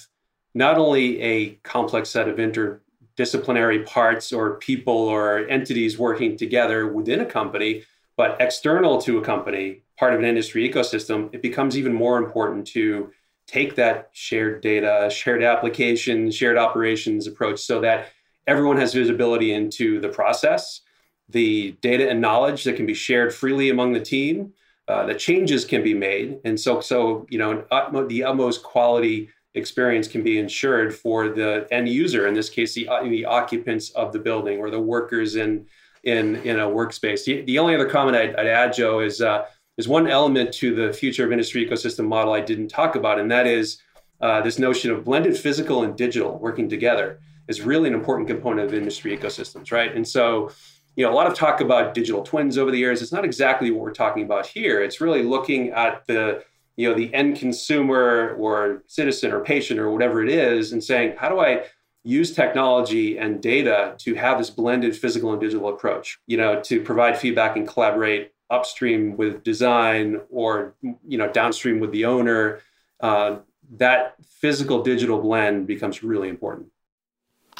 not 0.54 0.78
only 0.78 1.20
a 1.20 1.50
complex 1.62 2.10
set 2.10 2.28
of 2.28 2.36
interdisciplinary 2.36 3.86
parts 3.86 4.32
or 4.32 4.56
people 4.56 4.94
or 4.94 5.48
entities 5.48 5.98
working 5.98 6.36
together 6.36 6.86
within 6.88 7.20
a 7.20 7.26
company, 7.26 7.84
But 8.16 8.36
external 8.38 9.00
to 9.00 9.16
a 9.16 9.22
company, 9.24 9.80
part 9.98 10.12
of 10.12 10.18
an 10.20 10.26
industry 10.26 10.68
ecosystem, 10.68 11.32
it 11.32 11.40
becomes 11.40 11.74
even 11.78 11.94
more 11.94 12.18
important 12.18 12.66
to 12.66 13.10
take 13.46 13.76
that 13.76 14.10
shared 14.12 14.60
data, 14.60 15.08
shared 15.10 15.42
applications, 15.42 16.36
shared 16.36 16.58
operations 16.58 17.26
approach 17.26 17.60
so 17.60 17.80
that 17.80 18.08
everyone 18.46 18.76
has 18.76 18.92
visibility 18.92 19.54
into 19.54 20.00
the 20.00 20.08
process, 20.10 20.82
the 21.30 21.72
data 21.80 22.10
and 22.10 22.20
knowledge 22.20 22.64
that 22.64 22.76
can 22.76 22.84
be 22.84 22.92
shared 22.92 23.32
freely 23.32 23.70
among 23.70 23.94
the 23.94 24.00
team, 24.00 24.52
uh, 24.90 25.06
the 25.06 25.14
changes 25.14 25.64
can 25.64 25.82
be 25.82 25.94
made. 25.94 26.40
And 26.44 26.58
so, 26.58 26.80
so 26.80 27.26
you 27.30 27.38
know, 27.38 27.64
the 28.08 28.24
utmost 28.24 28.62
quality 28.62 29.30
experience 29.54 30.06
can 30.08 30.22
be 30.22 30.38
ensured 30.38 30.94
for 30.94 31.28
the 31.28 31.66
end 31.70 31.88
user, 31.88 32.26
in 32.26 32.34
this 32.34 32.50
case, 32.50 32.74
the, 32.74 32.88
the 33.04 33.24
occupants 33.24 33.90
of 33.90 34.12
the 34.12 34.18
building 34.18 34.58
or 34.58 34.70
the 34.70 34.80
workers 34.80 35.36
in 35.36 35.66
in 36.02 36.36
in 36.36 36.58
a 36.58 36.66
workspace. 36.66 37.24
The, 37.24 37.42
the 37.42 37.58
only 37.58 37.74
other 37.74 37.88
comment 37.88 38.16
I'd, 38.16 38.34
I'd 38.36 38.46
add, 38.46 38.72
Joe, 38.72 39.00
is 39.00 39.20
uh, 39.20 39.46
is 39.76 39.86
one 39.88 40.08
element 40.08 40.52
to 40.54 40.74
the 40.74 40.92
future 40.92 41.24
of 41.24 41.32
industry 41.32 41.66
ecosystem 41.66 42.06
model 42.06 42.32
I 42.32 42.40
didn't 42.40 42.68
talk 42.68 42.96
about, 42.96 43.18
and 43.18 43.30
that 43.30 43.46
is 43.46 43.78
uh, 44.20 44.40
this 44.42 44.58
notion 44.58 44.90
of 44.90 45.04
blended 45.04 45.36
physical 45.36 45.82
and 45.84 45.96
digital 45.96 46.38
working 46.38 46.68
together 46.68 47.20
is 47.48 47.62
really 47.62 47.88
an 47.88 47.94
important 47.94 48.28
component 48.28 48.68
of 48.68 48.74
industry 48.74 49.16
ecosystems, 49.16 49.72
right? 49.72 49.94
And 49.94 50.06
so, 50.06 50.50
you 50.96 51.04
know, 51.04 51.12
a 51.12 51.14
lot 51.14 51.26
of 51.26 51.34
talk 51.34 51.60
about 51.60 51.94
digital 51.94 52.22
twins 52.22 52.58
over 52.58 52.70
the 52.70 52.78
years. 52.78 53.00
It's 53.00 53.12
not 53.12 53.24
exactly 53.24 53.70
what 53.70 53.80
we're 53.80 53.92
talking 53.92 54.24
about 54.24 54.46
here. 54.46 54.82
It's 54.82 55.00
really 55.00 55.22
looking 55.22 55.70
at 55.70 56.06
the 56.06 56.44
you 56.80 56.88
know 56.88 56.94
the 56.94 57.12
end 57.12 57.36
consumer 57.36 58.34
or 58.38 58.82
citizen 58.86 59.32
or 59.32 59.40
patient 59.40 59.78
or 59.78 59.90
whatever 59.90 60.22
it 60.22 60.30
is 60.30 60.72
and 60.72 60.82
saying 60.82 61.14
how 61.18 61.28
do 61.28 61.38
i 61.38 61.62
use 62.04 62.34
technology 62.34 63.18
and 63.18 63.42
data 63.42 63.94
to 63.98 64.14
have 64.14 64.38
this 64.38 64.48
blended 64.48 64.96
physical 64.96 65.32
and 65.32 65.40
digital 65.42 65.68
approach 65.68 66.18
you 66.26 66.38
know 66.38 66.58
to 66.62 66.80
provide 66.80 67.18
feedback 67.18 67.56
and 67.56 67.68
collaborate 67.68 68.32
upstream 68.48 69.14
with 69.18 69.44
design 69.44 70.20
or 70.30 70.74
you 71.06 71.18
know 71.18 71.30
downstream 71.30 71.80
with 71.80 71.92
the 71.92 72.06
owner 72.06 72.60
uh, 73.00 73.36
that 73.76 74.14
physical 74.40 74.82
digital 74.82 75.20
blend 75.20 75.66
becomes 75.66 76.02
really 76.02 76.30
important 76.30 76.68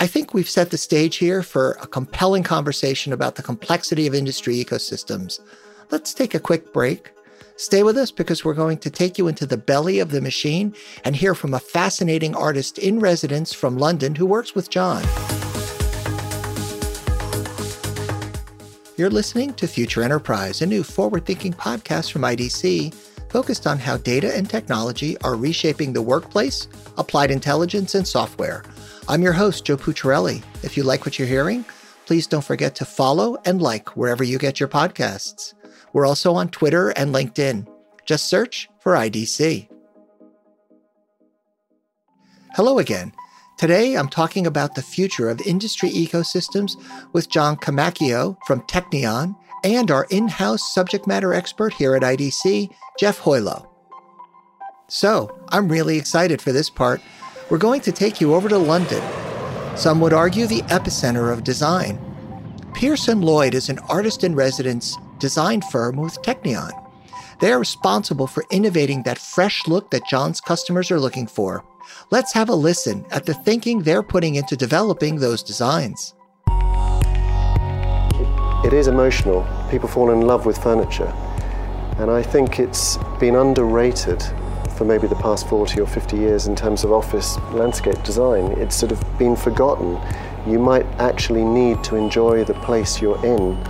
I 0.02 0.06
think 0.06 0.32
we've 0.32 0.48
set 0.48 0.70
the 0.70 0.78
stage 0.78 1.16
here 1.16 1.42
for 1.42 1.72
a 1.72 1.86
compelling 1.86 2.42
conversation 2.42 3.12
about 3.12 3.34
the 3.34 3.42
complexity 3.42 4.06
of 4.06 4.14
industry 4.14 4.54
ecosystems. 4.54 5.40
Let's 5.90 6.14
take 6.14 6.34
a 6.34 6.40
quick 6.40 6.72
break. 6.72 7.10
Stay 7.56 7.82
with 7.82 7.98
us 7.98 8.10
because 8.10 8.42
we're 8.42 8.54
going 8.54 8.78
to 8.78 8.88
take 8.88 9.18
you 9.18 9.28
into 9.28 9.44
the 9.44 9.58
belly 9.58 9.98
of 9.98 10.10
the 10.10 10.22
machine 10.22 10.74
and 11.04 11.14
hear 11.14 11.34
from 11.34 11.52
a 11.52 11.60
fascinating 11.60 12.34
artist 12.34 12.78
in 12.78 12.98
residence 12.98 13.52
from 13.52 13.76
London 13.76 14.14
who 14.14 14.24
works 14.24 14.54
with 14.54 14.70
John. 14.70 15.04
You're 18.96 19.10
listening 19.10 19.52
to 19.52 19.68
Future 19.68 20.02
Enterprise, 20.02 20.62
a 20.62 20.66
new 20.66 20.82
forward 20.82 21.26
thinking 21.26 21.52
podcast 21.52 22.10
from 22.10 22.22
IDC 22.22 22.94
focused 23.28 23.66
on 23.66 23.78
how 23.78 23.98
data 23.98 24.34
and 24.34 24.48
technology 24.48 25.18
are 25.18 25.36
reshaping 25.36 25.92
the 25.92 26.00
workplace, 26.00 26.68
applied 26.96 27.30
intelligence, 27.30 27.94
and 27.94 28.08
software. 28.08 28.64
I'm 29.10 29.22
your 29.22 29.32
host, 29.32 29.64
Joe 29.64 29.76
Pucciarelli. 29.76 30.40
If 30.62 30.76
you 30.76 30.84
like 30.84 31.04
what 31.04 31.18
you're 31.18 31.26
hearing, 31.26 31.64
please 32.06 32.28
don't 32.28 32.44
forget 32.44 32.76
to 32.76 32.84
follow 32.84 33.36
and 33.44 33.60
like 33.60 33.96
wherever 33.96 34.22
you 34.22 34.38
get 34.38 34.60
your 34.60 34.68
podcasts. 34.68 35.52
We're 35.92 36.06
also 36.06 36.34
on 36.34 36.48
Twitter 36.50 36.90
and 36.90 37.12
LinkedIn. 37.12 37.66
Just 38.06 38.28
search 38.28 38.68
for 38.78 38.92
IDC. 38.92 39.68
Hello 42.54 42.78
again. 42.78 43.12
Today, 43.58 43.96
I'm 43.96 44.08
talking 44.08 44.46
about 44.46 44.76
the 44.76 44.82
future 44.82 45.28
of 45.28 45.40
industry 45.40 45.90
ecosystems 45.90 46.74
with 47.12 47.28
John 47.28 47.56
Comacchio 47.56 48.36
from 48.46 48.60
Teknion 48.68 49.34
and 49.64 49.90
our 49.90 50.06
in 50.10 50.28
house 50.28 50.72
subject 50.72 51.08
matter 51.08 51.34
expert 51.34 51.74
here 51.74 51.96
at 51.96 52.02
IDC, 52.02 52.70
Jeff 52.96 53.18
Hojlo. 53.18 53.66
So, 54.86 55.36
I'm 55.48 55.68
really 55.68 55.98
excited 55.98 56.40
for 56.40 56.52
this 56.52 56.70
part. 56.70 57.00
We're 57.50 57.58
going 57.58 57.80
to 57.80 57.90
take 57.90 58.20
you 58.20 58.34
over 58.34 58.48
to 58.48 58.56
London. 58.56 59.02
Some 59.76 60.00
would 60.00 60.12
argue 60.12 60.46
the 60.46 60.62
epicenter 60.62 61.32
of 61.32 61.42
design. 61.42 61.98
Pearson 62.74 63.22
Lloyd 63.22 63.54
is 63.54 63.68
an 63.68 63.80
artist 63.88 64.22
in 64.22 64.36
residence 64.36 64.96
design 65.18 65.60
firm 65.60 65.96
with 65.96 66.22
Teknion. 66.22 66.70
They 67.40 67.50
are 67.50 67.58
responsible 67.58 68.28
for 68.28 68.44
innovating 68.50 69.02
that 69.02 69.18
fresh 69.18 69.66
look 69.66 69.90
that 69.90 70.06
John's 70.06 70.40
customers 70.40 70.92
are 70.92 71.00
looking 71.00 71.26
for. 71.26 71.64
Let's 72.10 72.32
have 72.34 72.48
a 72.48 72.54
listen 72.54 73.04
at 73.10 73.26
the 73.26 73.34
thinking 73.34 73.82
they're 73.82 74.04
putting 74.04 74.36
into 74.36 74.56
developing 74.56 75.16
those 75.16 75.42
designs. 75.42 76.14
It 78.64 78.72
is 78.72 78.86
emotional. 78.86 79.44
People 79.72 79.88
fall 79.88 80.12
in 80.12 80.20
love 80.20 80.46
with 80.46 80.62
furniture. 80.62 81.12
And 81.98 82.12
I 82.12 82.22
think 82.22 82.60
it's 82.60 82.96
been 83.18 83.34
underrated 83.34 84.22
for 84.80 84.86
maybe 84.86 85.06
the 85.06 85.16
past 85.16 85.46
40 85.46 85.78
or 85.78 85.86
50 85.86 86.16
years 86.16 86.46
in 86.46 86.56
terms 86.56 86.84
of 86.84 86.90
office 86.90 87.36
landscape 87.52 88.02
design. 88.02 88.46
It's 88.52 88.74
sort 88.74 88.92
of 88.92 89.18
been 89.18 89.36
forgotten. 89.36 90.00
You 90.50 90.58
might 90.58 90.86
actually 90.98 91.44
need 91.44 91.84
to 91.84 91.96
enjoy 91.96 92.44
the 92.44 92.54
place 92.54 92.98
you're 92.98 93.22
in 93.22 93.62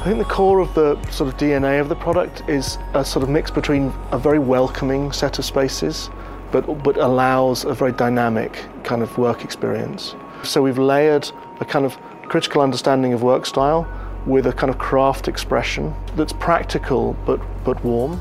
I 0.00 0.04
think 0.04 0.18
the 0.18 0.24
core 0.24 0.60
of 0.60 0.72
the 0.74 0.94
sort 1.10 1.28
of 1.28 1.36
DNA 1.36 1.80
of 1.80 1.88
the 1.88 1.96
product 1.96 2.48
is 2.48 2.78
a 2.94 3.04
sort 3.04 3.24
of 3.24 3.28
mix 3.28 3.50
between 3.50 3.92
a 4.12 4.18
very 4.18 4.38
welcoming 4.38 5.10
set 5.10 5.40
of 5.40 5.44
spaces, 5.44 6.08
but, 6.52 6.62
but 6.84 6.96
allows 6.96 7.64
a 7.64 7.74
very 7.74 7.92
dynamic 7.92 8.64
kind 8.84 9.02
of 9.02 9.18
work 9.18 9.42
experience. 9.42 10.14
So 10.44 10.62
we've 10.62 10.78
layered 10.78 11.28
a 11.58 11.64
kind 11.64 11.84
of 11.84 11.98
critical 12.28 12.62
understanding 12.62 13.12
of 13.14 13.24
work 13.24 13.44
style 13.44 13.84
with 14.26 14.46
a 14.46 14.52
kind 14.52 14.70
of 14.70 14.78
craft 14.78 15.26
expression 15.26 15.92
that's 16.14 16.32
practical 16.32 17.14
but, 17.26 17.40
but 17.64 17.84
warm. 17.84 18.20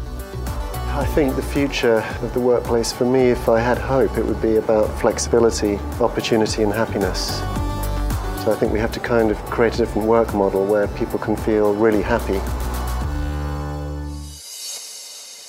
I 0.99 1.05
think 1.05 1.37
the 1.37 1.41
future 1.41 1.99
of 2.21 2.33
the 2.33 2.41
workplace 2.41 2.91
for 2.91 3.05
me, 3.05 3.29
if 3.29 3.47
I 3.47 3.61
had 3.61 3.77
hope, 3.77 4.17
it 4.17 4.25
would 4.25 4.41
be 4.41 4.57
about 4.57 4.99
flexibility, 4.99 5.77
opportunity, 6.01 6.61
and 6.61 6.73
happiness. 6.73 7.37
So 8.43 8.51
I 8.51 8.57
think 8.59 8.73
we 8.73 8.79
have 8.79 8.91
to 8.91 8.99
kind 8.99 9.31
of 9.31 9.37
create 9.45 9.75
a 9.75 9.77
different 9.77 10.09
work 10.09 10.33
model 10.33 10.65
where 10.65 10.89
people 10.89 11.17
can 11.17 11.37
feel 11.37 11.73
really 11.73 12.01
happy. 12.01 12.39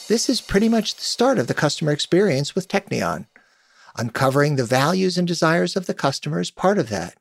This 0.07 0.29
is 0.29 0.41
pretty 0.41 0.69
much 0.69 0.95
the 0.95 1.03
start 1.03 1.37
of 1.37 1.49
the 1.49 1.55
customer 1.55 1.91
experience 1.91 2.55
with 2.55 2.69
Teknion. 2.69 3.27
Uncovering 3.99 4.55
the 4.55 4.65
values 4.65 5.19
and 5.19 5.27
desires 5.27 5.75
of 5.75 5.87
the 5.87 5.95
customer 5.95 6.39
is 6.39 6.53
part 6.53 6.79
of 6.79 6.91
that. 6.91 7.17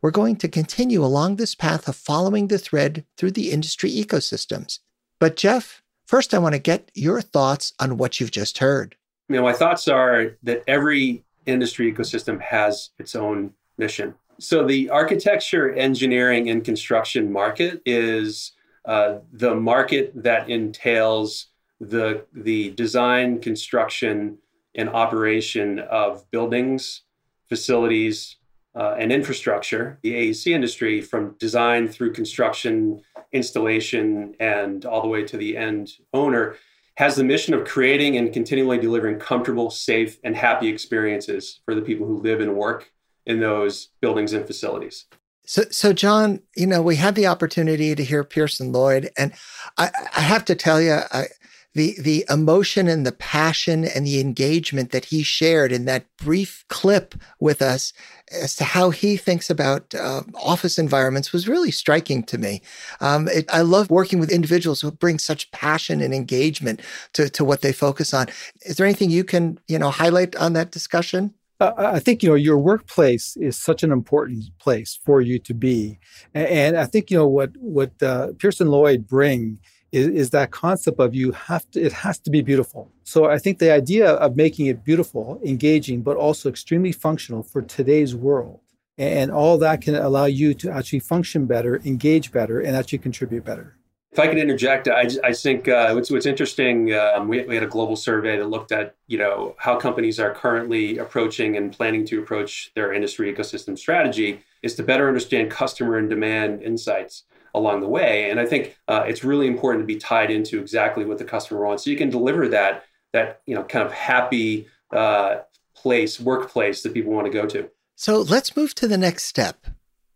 We're 0.00 0.12
going 0.12 0.36
to 0.36 0.48
continue 0.48 1.04
along 1.04 1.36
this 1.36 1.56
path 1.56 1.88
of 1.88 1.96
following 1.96 2.46
the 2.46 2.58
thread 2.58 3.04
through 3.16 3.32
the 3.32 3.50
industry 3.50 3.90
ecosystems. 3.90 4.78
But, 5.18 5.34
Jeff, 5.34 5.82
first 6.06 6.34
I 6.34 6.38
want 6.38 6.54
to 6.54 6.58
get 6.58 6.90
your 6.94 7.20
thoughts 7.20 7.72
on 7.78 7.96
what 7.96 8.20
you've 8.20 8.30
just 8.30 8.58
heard. 8.58 8.96
You 9.28 9.36
know, 9.36 9.42
my 9.42 9.52
thoughts 9.52 9.88
are 9.88 10.36
that 10.42 10.62
every 10.66 11.24
industry 11.46 11.92
ecosystem 11.92 12.40
has 12.40 12.90
its 12.98 13.14
own 13.14 13.52
mission. 13.78 14.14
So 14.38 14.66
the 14.66 14.90
architecture, 14.90 15.72
engineering, 15.72 16.50
and 16.50 16.64
construction 16.64 17.32
market 17.32 17.80
is 17.86 18.52
uh, 18.84 19.18
the 19.32 19.54
market 19.54 20.12
that 20.22 20.50
entails 20.50 21.46
the 21.80 22.24
the 22.32 22.70
design, 22.70 23.40
construction, 23.40 24.38
and 24.74 24.88
operation 24.88 25.78
of 25.78 26.28
buildings, 26.30 27.02
facilities, 27.48 28.36
uh, 28.74 28.96
and 28.98 29.12
infrastructure. 29.12 29.98
The 30.02 30.14
AEC 30.14 30.52
industry, 30.52 31.00
from 31.00 31.36
design 31.38 31.88
through 31.88 32.12
construction, 32.12 33.02
installation, 33.32 34.34
and 34.40 34.84
all 34.84 35.02
the 35.02 35.08
way 35.08 35.24
to 35.24 35.36
the 35.36 35.56
end 35.56 35.92
owner, 36.12 36.56
has 36.96 37.16
the 37.16 37.24
mission 37.24 37.54
of 37.54 37.64
creating 37.64 38.16
and 38.16 38.32
continually 38.32 38.78
delivering 38.78 39.18
comfortable, 39.18 39.70
safe, 39.70 40.18
and 40.22 40.36
happy 40.36 40.68
experiences 40.68 41.60
for 41.64 41.74
the 41.74 41.82
people 41.82 42.06
who 42.06 42.18
live 42.18 42.40
and 42.40 42.54
work 42.54 42.92
in 43.26 43.40
those 43.40 43.88
buildings 44.00 44.32
and 44.32 44.46
facilities. 44.46 45.06
So, 45.46 45.62
so 45.70 45.92
John, 45.92 46.40
you 46.56 46.66
know, 46.66 46.80
we 46.80 46.96
had 46.96 47.16
the 47.16 47.26
opportunity 47.26 47.94
to 47.94 48.04
hear 48.04 48.24
Pearson 48.24 48.72
Lloyd, 48.72 49.10
and 49.18 49.32
I, 49.76 49.90
I 50.16 50.20
have 50.20 50.44
to 50.46 50.54
tell 50.54 50.80
you, 50.80 51.00
I, 51.12 51.26
the 51.74 51.96
the 52.00 52.24
emotion 52.30 52.88
and 52.88 53.04
the 53.04 53.12
passion 53.12 53.84
and 53.84 54.06
the 54.06 54.20
engagement 54.20 54.90
that 54.92 55.06
he 55.06 55.22
shared 55.22 55.72
in 55.72 55.84
that 55.84 56.06
brief 56.16 56.64
clip 56.68 57.14
with 57.40 57.60
us 57.60 57.92
as 58.32 58.56
to 58.56 58.64
how 58.64 58.90
he 58.90 59.16
thinks 59.16 59.50
about 59.50 59.94
uh, 59.94 60.22
office 60.42 60.78
environments 60.78 61.32
was 61.32 61.48
really 61.48 61.70
striking 61.70 62.22
to 62.22 62.38
me. 62.38 62.62
Um, 63.00 63.28
it, 63.28 63.44
I 63.52 63.60
love 63.60 63.90
working 63.90 64.18
with 64.18 64.30
individuals 64.30 64.80
who 64.80 64.90
bring 64.90 65.18
such 65.18 65.50
passion 65.50 66.00
and 66.00 66.14
engagement 66.14 66.80
to 67.14 67.28
to 67.28 67.44
what 67.44 67.60
they 67.60 67.72
focus 67.72 68.14
on. 68.14 68.28
Is 68.62 68.76
there 68.76 68.86
anything 68.86 69.10
you 69.10 69.24
can 69.24 69.58
you 69.68 69.78
know 69.78 69.90
highlight 69.90 70.36
on 70.36 70.52
that 70.54 70.70
discussion? 70.70 71.34
I 71.60 72.00
think 72.00 72.22
you 72.22 72.28
know 72.28 72.34
your 72.34 72.58
workplace 72.58 73.36
is 73.36 73.56
such 73.56 73.82
an 73.82 73.92
important 73.92 74.44
place 74.58 74.98
for 75.04 75.20
you 75.20 75.38
to 75.40 75.54
be, 75.54 75.98
and 76.34 76.76
I 76.76 76.84
think 76.84 77.10
you 77.10 77.16
know 77.16 77.28
what 77.28 77.50
what 77.56 77.90
uh, 78.02 78.32
Pearson 78.38 78.68
Lloyd 78.68 79.06
bring 79.06 79.60
is, 79.94 80.08
is 80.08 80.30
that 80.30 80.50
concept 80.50 80.98
of 80.98 81.14
you 81.14 81.30
have 81.32 81.70
to 81.70 81.80
it 81.80 81.92
has 81.92 82.18
to 82.18 82.30
be 82.30 82.42
beautiful. 82.42 82.90
So 83.04 83.26
I 83.26 83.38
think 83.38 83.58
the 83.58 83.72
idea 83.72 84.10
of 84.10 84.36
making 84.36 84.66
it 84.66 84.84
beautiful, 84.84 85.40
engaging, 85.44 86.02
but 86.02 86.16
also 86.16 86.48
extremely 86.48 86.92
functional 86.92 87.42
for 87.42 87.62
today's 87.62 88.14
world, 88.14 88.60
and 88.98 89.30
all 89.30 89.56
that 89.58 89.82
can 89.82 89.94
allow 89.94 90.24
you 90.24 90.52
to 90.54 90.70
actually 90.70 91.00
function 91.00 91.46
better, 91.46 91.80
engage 91.84 92.32
better, 92.32 92.60
and 92.60 92.76
actually 92.76 92.98
contribute 92.98 93.44
better. 93.44 93.76
If 94.10 94.20
I 94.20 94.28
could 94.28 94.38
interject, 94.38 94.86
I, 94.86 95.08
I 95.24 95.32
think 95.32 95.66
uh, 95.66 95.92
what's, 95.92 96.08
what's 96.08 96.26
interesting, 96.26 96.94
um, 96.94 97.26
we, 97.26 97.42
we 97.46 97.56
had 97.56 97.64
a 97.64 97.68
global 97.76 97.96
survey 97.96 98.36
that 98.36 98.46
looked 98.46 98.70
at, 98.70 98.94
you 99.08 99.18
know, 99.18 99.56
how 99.58 99.74
companies 99.76 100.20
are 100.20 100.32
currently 100.32 100.98
approaching 100.98 101.56
and 101.56 101.72
planning 101.72 102.06
to 102.06 102.20
approach 102.20 102.70
their 102.76 102.92
industry 102.92 103.32
ecosystem 103.32 103.76
strategy 103.76 104.40
is 104.62 104.76
to 104.76 104.84
better 104.84 105.08
understand 105.08 105.50
customer 105.50 105.98
and 105.98 106.08
demand 106.08 106.62
insights 106.62 107.24
along 107.54 107.80
the 107.80 107.88
way. 107.88 108.30
And 108.30 108.40
I 108.40 108.46
think 108.46 108.76
uh, 108.88 109.04
it's 109.06 109.24
really 109.24 109.46
important 109.46 109.82
to 109.82 109.86
be 109.86 109.96
tied 109.96 110.30
into 110.30 110.60
exactly 110.60 111.04
what 111.04 111.18
the 111.18 111.24
customer 111.24 111.64
wants, 111.64 111.84
so 111.84 111.90
you 111.90 111.96
can 111.96 112.10
deliver 112.10 112.48
that 112.48 112.84
that 113.12 113.40
you 113.46 113.54
know 113.54 113.62
kind 113.62 113.86
of 113.86 113.92
happy 113.92 114.66
uh, 114.92 115.38
place, 115.74 116.20
workplace 116.20 116.82
that 116.82 116.94
people 116.94 117.12
want 117.12 117.26
to 117.26 117.32
go 117.32 117.46
to. 117.46 117.70
So 117.96 118.20
let's 118.20 118.56
move 118.56 118.74
to 118.76 118.88
the 118.88 118.98
next 118.98 119.24
step. 119.24 119.66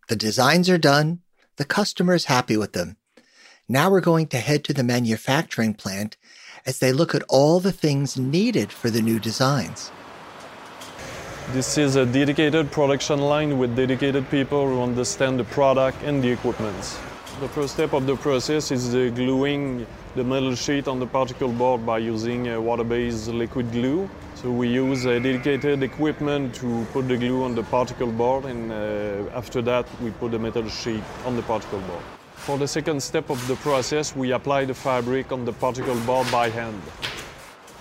The 0.09 0.17
designs 0.17 0.69
are 0.69 0.79
done. 0.79 1.21
The 1.57 1.65
customer 1.65 2.15
is 2.15 2.25
happy 2.25 2.57
with 2.57 2.73
them. 2.73 2.97
Now 3.69 3.91
we're 3.91 4.01
going 4.01 4.29
to 4.29 4.39
head 4.39 4.65
to 4.65 4.73
the 4.73 4.83
manufacturing 4.83 5.75
plant 5.75 6.17
as 6.65 6.79
they 6.79 6.93
look 6.93 7.15
at 7.15 7.23
all 7.29 7.61
the 7.61 7.73
things 7.73 8.19
needed 8.19 8.73
for 8.73 8.91
the 8.91 9.03
new 9.03 9.19
designs. 9.19 9.93
This 11.53 11.79
is 11.79 11.97
a 11.97 12.05
dedicated 12.05 12.71
production 12.71 13.21
line 13.21 13.59
with 13.59 13.77
dedicated 13.77 14.29
people 14.31 14.67
who 14.67 14.83
understand 14.83 15.39
the 15.39 15.45
product 15.45 16.03
and 16.03 16.23
the 16.23 16.31
equipment. 16.31 16.99
The 17.41 17.49
first 17.51 17.75
step 17.75 17.93
of 17.93 18.05
the 18.05 18.17
process 18.17 18.73
is 18.73 18.91
the 18.91 19.11
gluing 19.11 19.87
the 20.17 20.25
metal 20.25 20.57
sheet 20.57 20.89
on 20.89 20.99
the 20.99 21.07
particle 21.07 21.53
board 21.53 21.87
by 21.87 21.99
using 21.99 22.49
a 22.49 22.61
water-based 22.61 23.29
liquid 23.29 23.71
glue. 23.71 24.11
So 24.35 24.51
we 24.51 24.67
use 24.67 25.05
a 25.05 25.21
dedicated 25.21 25.85
equipment 25.85 26.53
to 26.57 26.85
put 26.93 27.07
the 27.07 27.17
glue 27.17 27.45
on 27.45 27.55
the 27.55 27.63
particle 27.63 28.11
board 28.11 28.47
and 28.47 28.73
uh, 28.73 29.31
after 29.37 29.63
that 29.63 29.87
we 30.03 30.11
put 30.11 30.33
the 30.33 30.39
metal 30.41 30.69
sheet 30.69 31.05
on 31.25 31.37
the 31.37 31.43
particle 31.43 31.79
board. 31.83 32.03
For 32.35 32.59
the 32.59 32.67
second 32.67 33.01
step 33.01 33.31
of 33.31 33.47
the 33.47 33.55
process, 33.57 34.17
we 34.17 34.33
apply 34.33 34.65
the 34.65 34.75
fabric 34.75 35.31
on 35.31 35.45
the 35.45 35.53
particle 35.53 36.01
board 36.01 36.29
by 36.33 36.49
hand. 36.49 36.83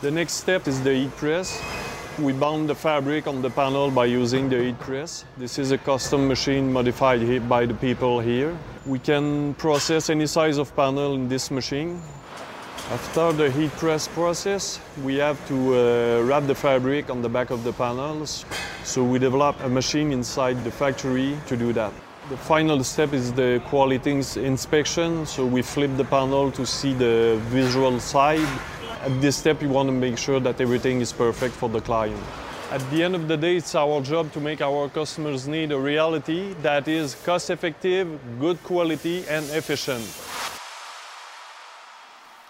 The 0.01 0.11
next 0.11 0.33
step 0.33 0.67
is 0.67 0.83
the 0.83 0.93
heat 0.93 1.15
press. 1.15 1.59
We 2.19 2.31
bound 2.31 2.69
the 2.69 2.75
fabric 2.75 3.25
on 3.25 3.41
the 3.41 3.49
panel 3.49 3.89
by 3.89 4.05
using 4.05 4.49
the 4.49 4.65
heat 4.65 4.79
press. 4.79 5.25
This 5.35 5.57
is 5.57 5.71
a 5.71 5.79
custom 5.79 6.27
machine 6.27 6.71
modified 6.71 7.49
by 7.49 7.65
the 7.65 7.73
people 7.73 8.19
here. 8.19 8.55
We 8.87 8.99
can 8.99 9.53
process 9.55 10.09
any 10.09 10.27
size 10.27 10.57
of 10.57 10.73
panel 10.73 11.13
in 11.13 11.27
this 11.27 11.51
machine. 11.51 12.01
After 12.89 13.33
the 13.33 13.51
heat 13.51 13.71
press 13.71 14.07
process, 14.07 14.79
we 15.03 15.15
have 15.17 15.45
to 15.49 15.55
uh, 15.75 16.23
wrap 16.23 16.47
the 16.47 16.55
fabric 16.55 17.09
on 17.09 17.21
the 17.21 17.27
back 17.27 17.49
of 17.49 17.65
the 17.65 17.73
panels. 17.73 18.45
So 18.85 19.03
we 19.03 19.19
develop 19.19 19.61
a 19.65 19.67
machine 19.67 20.13
inside 20.13 20.63
the 20.63 20.71
factory 20.71 21.37
to 21.47 21.57
do 21.57 21.73
that. 21.73 21.91
The 22.29 22.37
final 22.37 22.81
step 22.85 23.11
is 23.11 23.33
the 23.33 23.61
quality 23.65 24.11
inspection. 24.11 25.25
So 25.25 25.45
we 25.45 25.61
flip 25.61 25.91
the 25.97 26.05
panel 26.05 26.49
to 26.51 26.65
see 26.65 26.93
the 26.93 27.41
visual 27.49 27.99
side. 27.99 28.47
At 29.01 29.19
this 29.19 29.35
step, 29.35 29.61
we 29.61 29.67
want 29.67 29.89
to 29.89 29.93
make 29.93 30.17
sure 30.17 30.39
that 30.39 30.61
everything 30.61 31.01
is 31.01 31.11
perfect 31.11 31.55
for 31.55 31.67
the 31.67 31.81
client. 31.81 32.23
At 32.69 32.81
the 32.91 33.01
end 33.01 33.15
of 33.15 33.29
the 33.29 33.37
day, 33.37 33.55
it's 33.55 33.73
our 33.75 34.01
job 34.01 34.33
to 34.33 34.41
make 34.41 34.61
our 34.61 34.89
customers' 34.89 35.47
need 35.47 35.71
a 35.71 35.79
reality 35.79 36.53
that 36.61 36.89
is 36.89 37.15
cost 37.23 37.49
effective, 37.49 38.19
good 38.41 38.61
quality, 38.61 39.23
and 39.29 39.49
efficient. 39.51 40.03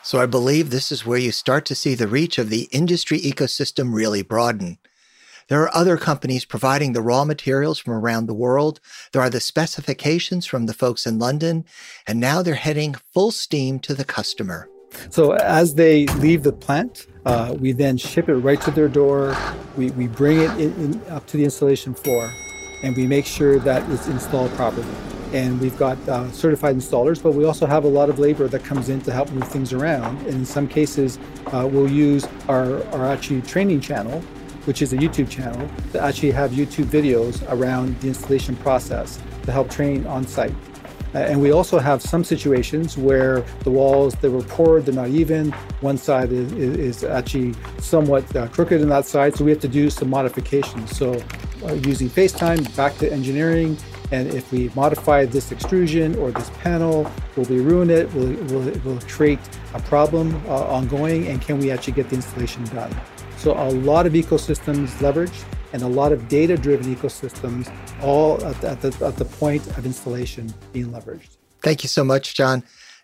So 0.01 0.19
I 0.19 0.25
believe 0.25 0.71
this 0.71 0.91
is 0.91 1.05
where 1.05 1.19
you 1.19 1.31
start 1.31 1.65
to 1.65 1.75
see 1.75 1.93
the 1.93 2.07
reach 2.07 2.39
of 2.39 2.49
the 2.49 2.67
industry 2.71 3.19
ecosystem 3.19 3.93
really 3.93 4.23
broaden. 4.23 4.79
There 5.49 5.61
are 5.61 5.75
other 5.75 5.97
companies 5.97 6.45
providing 6.45 6.93
the 6.93 7.01
raw 7.03 7.23
materials 7.23 7.77
from 7.77 7.93
around 7.93 8.25
the 8.25 8.33
world. 8.33 8.79
There 9.11 9.21
are 9.21 9.29
the 9.29 9.39
specifications 9.39 10.47
from 10.47 10.65
the 10.65 10.73
folks 10.73 11.05
in 11.05 11.19
London, 11.19 11.63
and 12.07 12.19
now 12.19 12.41
they're 12.41 12.55
heading 12.55 12.95
full 13.13 13.29
steam 13.29 13.77
to 13.81 13.93
the 13.93 14.03
customer. 14.03 14.67
So 15.09 15.33
as 15.33 15.75
they 15.75 16.07
leave 16.07 16.43
the 16.43 16.53
plant, 16.53 17.05
uh, 17.27 17.53
we 17.59 17.73
then 17.73 17.97
ship 17.97 18.29
it 18.29 18.35
right 18.35 18.59
to 18.61 18.71
their 18.71 18.87
door. 18.87 19.35
We, 19.75 19.91
we 19.91 20.07
bring 20.07 20.39
it 20.39 20.51
in, 20.51 20.73
in, 20.75 21.01
up 21.09 21.25
to 21.27 21.37
the 21.37 21.43
installation 21.43 21.93
floor, 21.93 22.33
and 22.83 22.95
we 22.95 23.05
make 23.05 23.25
sure 23.25 23.59
that 23.59 23.89
it's 23.91 24.07
installed 24.07 24.51
properly. 24.51 24.87
And 25.33 25.59
we've 25.59 25.77
got 25.77 25.97
uh, 26.07 26.31
certified 26.31 26.77
installers, 26.77 27.21
but 27.21 27.33
we 27.33 27.43
also 27.43 27.65
have 27.65 27.83
a 27.83 27.89
lot 27.89 28.09
of 28.09 28.17
labor 28.17 28.47
that 28.47 28.63
comes 28.63 28.87
in 28.87 29.01
to 29.01 29.11
help 29.11 29.29
move 29.31 29.47
things 29.49 29.73
around. 29.73 30.19
And 30.19 30.35
in 30.35 30.45
some 30.45 30.69
cases, 30.69 31.19
uh, 31.47 31.67
we'll 31.69 31.91
use 31.91 32.25
our, 32.47 32.81
our 32.93 33.05
actually 33.05 33.41
training 33.41 33.81
channel 33.81 34.23
which 34.67 34.81
is 34.81 34.91
a 34.91 34.97
YouTube 34.97 35.29
channel, 35.29 35.65
to 35.93 36.03
actually 36.03 36.29
have 36.29 36.51
YouTube 36.51 36.87
videos 36.87 37.41
around 37.49 37.97
the 38.01 38.09
installation 38.09 38.53
process 38.57 39.17
to 39.43 39.51
help 39.53 39.69
train 39.69 40.05
on 40.07 40.27
site. 40.27 40.53
Uh, 41.15 41.19
and 41.19 41.41
we 41.41 41.51
also 41.51 41.79
have 41.79 42.01
some 42.01 42.23
situations 42.23 42.97
where 42.97 43.41
the 43.63 43.71
walls 43.71 44.13
they 44.15 44.29
were 44.29 44.43
poured, 44.43 44.85
they're 44.85 44.93
not 44.93 45.09
even. 45.09 45.51
One 45.81 45.97
side 45.97 46.31
is, 46.31 46.51
is 46.53 47.03
actually 47.03 47.55
somewhat 47.79 48.35
uh, 48.35 48.47
crooked 48.49 48.81
in 48.81 48.89
that 48.89 49.05
side, 49.05 49.35
so 49.35 49.45
we 49.45 49.51
have 49.51 49.61
to 49.61 49.67
do 49.67 49.89
some 49.89 50.09
modifications. 50.09 50.95
So 50.95 51.21
uh, 51.65 51.73
using 51.73 52.09
FaceTime, 52.09 52.75
back 52.75 52.97
to 52.97 53.11
engineering, 53.11 53.77
and 54.11 54.27
if 54.33 54.51
we 54.51 54.69
modify 54.73 55.25
this 55.25 55.51
extrusion 55.51 56.15
or 56.15 56.31
this 56.31 56.49
panel, 56.61 57.11
will 57.35 57.45
we 57.45 57.59
ruin 57.59 57.89
it? 57.89 58.13
Will, 58.13 58.33
will 58.45 58.67
it 58.67 58.83
will 58.85 58.99
create 59.01 59.39
a 59.73 59.81
problem 59.81 60.41
uh, 60.47 60.63
ongoing? 60.65 61.27
And 61.27 61.41
can 61.41 61.59
we 61.59 61.71
actually 61.71 61.93
get 61.93 62.09
the 62.09 62.15
installation 62.15 62.63
done? 62.65 62.95
So 63.37 63.53
a 63.53 63.69
lot 63.69 64.05
of 64.05 64.13
ecosystems 64.13 64.89
leveraged 64.97 65.45
and 65.73 65.83
a 65.83 65.87
lot 65.87 66.11
of 66.11 66.27
data-driven 66.27 66.93
ecosystems 66.95 67.71
all 68.01 68.43
at 68.43 68.59
the, 68.61 68.69
at 68.69 68.81
the, 68.81 69.05
at 69.05 69.15
the 69.17 69.25
point 69.25 69.65
of 69.77 69.85
installation 69.85 70.53
being 70.73 70.87
leveraged. 70.87 71.37
Thank 71.61 71.83
you 71.83 71.89
so 71.89 72.03
much, 72.03 72.35
John. 72.35 72.63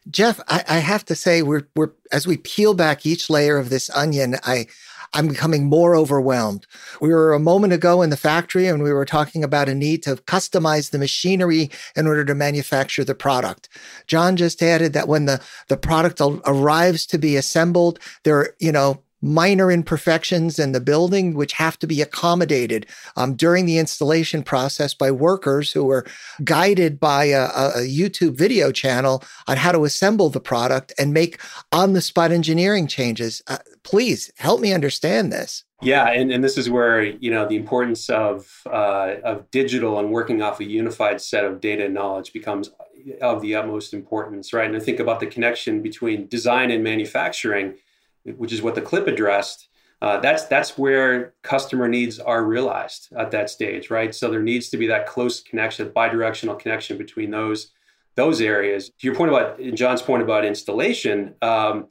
Jeff, 0.09 0.39
I, 0.47 0.63
I 0.67 0.77
have 0.79 1.05
to 1.05 1.15
say, 1.15 1.41
we're, 1.41 1.67
we're 1.75 1.91
as 2.11 2.27
we 2.27 2.37
peel 2.37 2.73
back 2.73 3.05
each 3.05 3.29
layer 3.29 3.57
of 3.57 3.69
this 3.69 3.89
onion, 3.91 4.35
I 4.43 4.67
I'm 5.13 5.27
becoming 5.27 5.65
more 5.65 5.95
overwhelmed. 5.95 6.65
We 6.99 7.09
were 7.09 7.33
a 7.33 7.39
moment 7.39 7.73
ago 7.73 8.01
in 8.01 8.09
the 8.09 8.17
factory 8.17 8.67
and 8.67 8.81
we 8.81 8.91
were 8.91 9.05
talking 9.05 9.43
about 9.43 9.69
a 9.69 9.75
need 9.75 10.01
to 10.03 10.15
customize 10.15 10.89
the 10.89 10.97
machinery 10.97 11.69
in 11.95 12.07
order 12.07 12.25
to 12.25 12.33
manufacture 12.33 13.03
the 13.03 13.13
product. 13.13 13.69
John 14.07 14.35
just 14.35 14.63
added 14.63 14.93
that 14.93 15.07
when 15.07 15.25
the, 15.25 15.39
the 15.67 15.77
product 15.77 16.19
arrives 16.45 17.05
to 17.07 17.19
be 17.19 17.35
assembled, 17.35 17.99
there, 18.23 18.55
you 18.59 18.71
know, 18.71 19.03
minor 19.23 19.71
imperfections 19.71 20.59
in 20.59 20.73
the 20.73 20.81
building, 20.81 21.33
which 21.33 21.53
have 21.53 21.79
to 21.79 21.87
be 21.87 22.01
accommodated 22.01 22.85
um, 23.15 23.35
during 23.35 23.65
the 23.65 23.77
installation 23.77 24.43
process 24.43 24.93
by 24.93 25.09
workers 25.09 25.71
who 25.71 25.89
are 25.89 26.05
guided 26.43 26.99
by 26.99 27.25
a, 27.25 27.45
a, 27.45 27.87
YouTube 27.87 28.35
video 28.35 28.71
channel 28.71 29.23
on 29.47 29.55
how 29.55 29.71
to 29.71 29.85
assemble 29.85 30.29
the 30.29 30.41
product 30.41 30.93
and 30.99 31.13
make 31.13 31.39
on 31.71 31.93
the 31.93 32.01
spot 32.01 32.31
engineering 32.31 32.85
changes. 32.85 33.41
Uh, 33.47 33.59
please 33.83 34.29
help 34.37 34.59
me 34.59 34.73
understand 34.73 35.31
this. 35.31 35.63
Yeah, 35.81 36.09
and, 36.09 36.31
and 36.31 36.43
this 36.43 36.57
is 36.57 36.69
where 36.69 37.01
you 37.03 37.31
know 37.31 37.47
the 37.47 37.57
importance 37.57 38.09
of 38.09 38.61
uh, 38.65 39.15
of 39.23 39.49
digital 39.51 39.99
and 39.99 40.11
working 40.11 40.41
off 40.41 40.59
a 40.59 40.65
unified 40.65 41.21
set 41.21 41.43
of 41.43 41.59
data 41.59 41.85
and 41.85 41.93
knowledge 41.93 42.31
becomes 42.31 42.71
of 43.21 43.41
the 43.41 43.55
utmost 43.55 43.93
importance, 43.93 44.53
right? 44.53 44.67
And 44.67 44.75
I 44.75 44.79
think 44.79 44.99
about 44.99 45.19
the 45.19 45.27
connection 45.27 45.81
between 45.81 46.27
design 46.27 46.71
and 46.71 46.83
manufacturing 46.83 47.75
which 48.25 48.53
is 48.53 48.61
what 48.61 48.75
the 48.75 48.81
clip 48.81 49.07
addressed, 49.07 49.67
uh, 50.01 50.19
that's 50.19 50.45
that's 50.45 50.77
where 50.77 51.33
customer 51.43 51.87
needs 51.87 52.19
are 52.19 52.43
realized 52.43 53.07
at 53.17 53.31
that 53.31 53.49
stage, 53.49 53.89
right? 53.89 54.13
So 54.13 54.29
there 54.29 54.41
needs 54.41 54.69
to 54.69 54.77
be 54.77 54.87
that 54.87 55.07
close 55.07 55.41
connection, 55.41 55.89
bidirectional 55.91 56.59
connection 56.59 56.97
between 56.97 57.31
those 57.31 57.71
those 58.15 58.41
areas. 58.41 58.89
To 58.89 59.07
your 59.07 59.15
point 59.15 59.31
about 59.31 59.61
John's 59.75 60.01
point 60.01 60.21
about 60.21 60.43
installation, 60.43 61.35
um, 61.41 61.87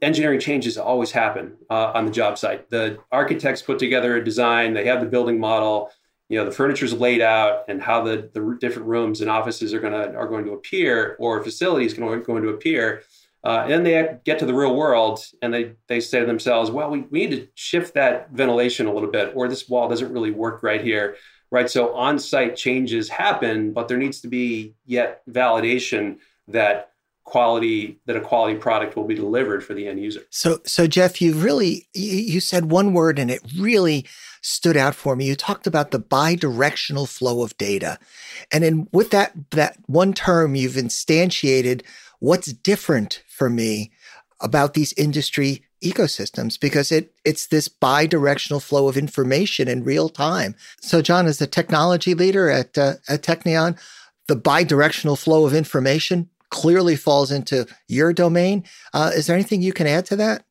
engineering 0.00 0.38
changes 0.38 0.78
always 0.78 1.10
happen 1.10 1.56
uh, 1.68 1.92
on 1.94 2.06
the 2.06 2.12
job 2.12 2.38
site. 2.38 2.70
The 2.70 2.98
architects 3.10 3.62
put 3.62 3.80
together 3.80 4.16
a 4.16 4.24
design, 4.24 4.72
they 4.72 4.86
have 4.86 5.00
the 5.00 5.06
building 5.06 5.40
model, 5.40 5.90
you 6.28 6.38
know, 6.38 6.44
the 6.44 6.52
furniture's 6.52 6.92
laid 6.92 7.20
out, 7.20 7.64
and 7.68 7.82
how 7.82 8.04
the 8.04 8.30
the 8.32 8.56
different 8.60 8.86
rooms 8.86 9.20
and 9.20 9.28
offices 9.28 9.74
are 9.74 9.80
gonna 9.80 10.12
are 10.14 10.28
going 10.28 10.44
to 10.44 10.52
appear, 10.52 11.16
or 11.18 11.42
facilities 11.42 11.94
going 11.94 12.22
going 12.22 12.44
to 12.44 12.50
appear 12.50 13.02
uh, 13.44 13.60
and 13.62 13.70
then 13.70 13.82
they 13.84 14.18
get 14.24 14.38
to 14.40 14.46
the 14.46 14.54
real 14.54 14.74
world 14.74 15.20
and 15.40 15.54
they, 15.54 15.72
they 15.86 16.00
say 16.00 16.20
to 16.20 16.26
themselves, 16.26 16.70
well, 16.70 16.90
we, 16.90 17.00
we 17.02 17.26
need 17.26 17.30
to 17.36 17.48
shift 17.54 17.94
that 17.94 18.30
ventilation 18.30 18.86
a 18.86 18.92
little 18.92 19.10
bit, 19.10 19.32
or 19.34 19.48
this 19.48 19.68
wall 19.68 19.88
doesn't 19.88 20.12
really 20.12 20.30
work 20.30 20.62
right 20.62 20.82
here. 20.82 21.16
Right. 21.50 21.70
So 21.70 21.94
on 21.94 22.18
site 22.18 22.56
changes 22.56 23.08
happen, 23.08 23.72
but 23.72 23.88
there 23.88 23.96
needs 23.96 24.20
to 24.20 24.28
be 24.28 24.74
yet 24.84 25.22
validation 25.30 26.18
that 26.48 26.90
quality 27.24 28.00
that 28.06 28.16
a 28.16 28.20
quality 28.20 28.58
product 28.58 28.96
will 28.96 29.04
be 29.04 29.14
delivered 29.14 29.62
for 29.62 29.74
the 29.74 29.86
end 29.86 30.00
user. 30.00 30.22
So 30.30 30.60
so 30.64 30.86
Jeff, 30.86 31.20
you 31.20 31.34
really 31.34 31.86
you 31.94 32.40
said 32.40 32.70
one 32.70 32.92
word 32.92 33.18
and 33.18 33.30
it 33.30 33.42
really 33.58 34.06
stood 34.40 34.76
out 34.76 34.94
for 34.94 35.14
me. 35.14 35.26
You 35.26 35.36
talked 35.36 35.66
about 35.66 35.90
the 35.90 35.98
bi-directional 35.98 37.06
flow 37.06 37.42
of 37.42 37.56
data. 37.58 37.98
And 38.50 38.64
in 38.64 38.88
with 38.92 39.10
that 39.10 39.32
that 39.50 39.76
one 39.86 40.14
term 40.14 40.54
you've 40.54 40.74
instantiated 40.74 41.82
what's 42.18 42.52
different 42.52 43.22
for 43.38 43.48
me 43.48 43.90
about 44.40 44.74
these 44.74 44.92
industry 44.94 45.64
ecosystems 45.82 46.58
because 46.58 46.90
it 46.90 47.14
it's 47.24 47.46
this 47.46 47.68
bi-directional 47.68 48.60
flow 48.60 48.88
of 48.88 48.96
information 48.96 49.68
in 49.68 49.84
real 49.84 50.08
time. 50.08 50.54
So 50.80 51.00
John 51.02 51.26
is 51.26 51.38
the 51.38 51.46
technology 51.46 52.14
leader 52.14 52.50
at 52.50 52.76
uh, 52.76 52.94
at 53.08 53.22
Teknion, 53.22 53.78
the 54.26 54.36
bi-directional 54.36 55.16
flow 55.16 55.46
of 55.46 55.54
information 55.54 56.28
clearly 56.50 56.96
falls 56.96 57.30
into 57.30 57.66
your 57.88 58.12
domain. 58.12 58.64
Uh, 58.92 59.12
is 59.14 59.26
there 59.26 59.36
anything 59.36 59.62
you 59.62 59.72
can 59.72 59.86
add 59.86 60.06
to 60.06 60.16
that? 60.16 60.44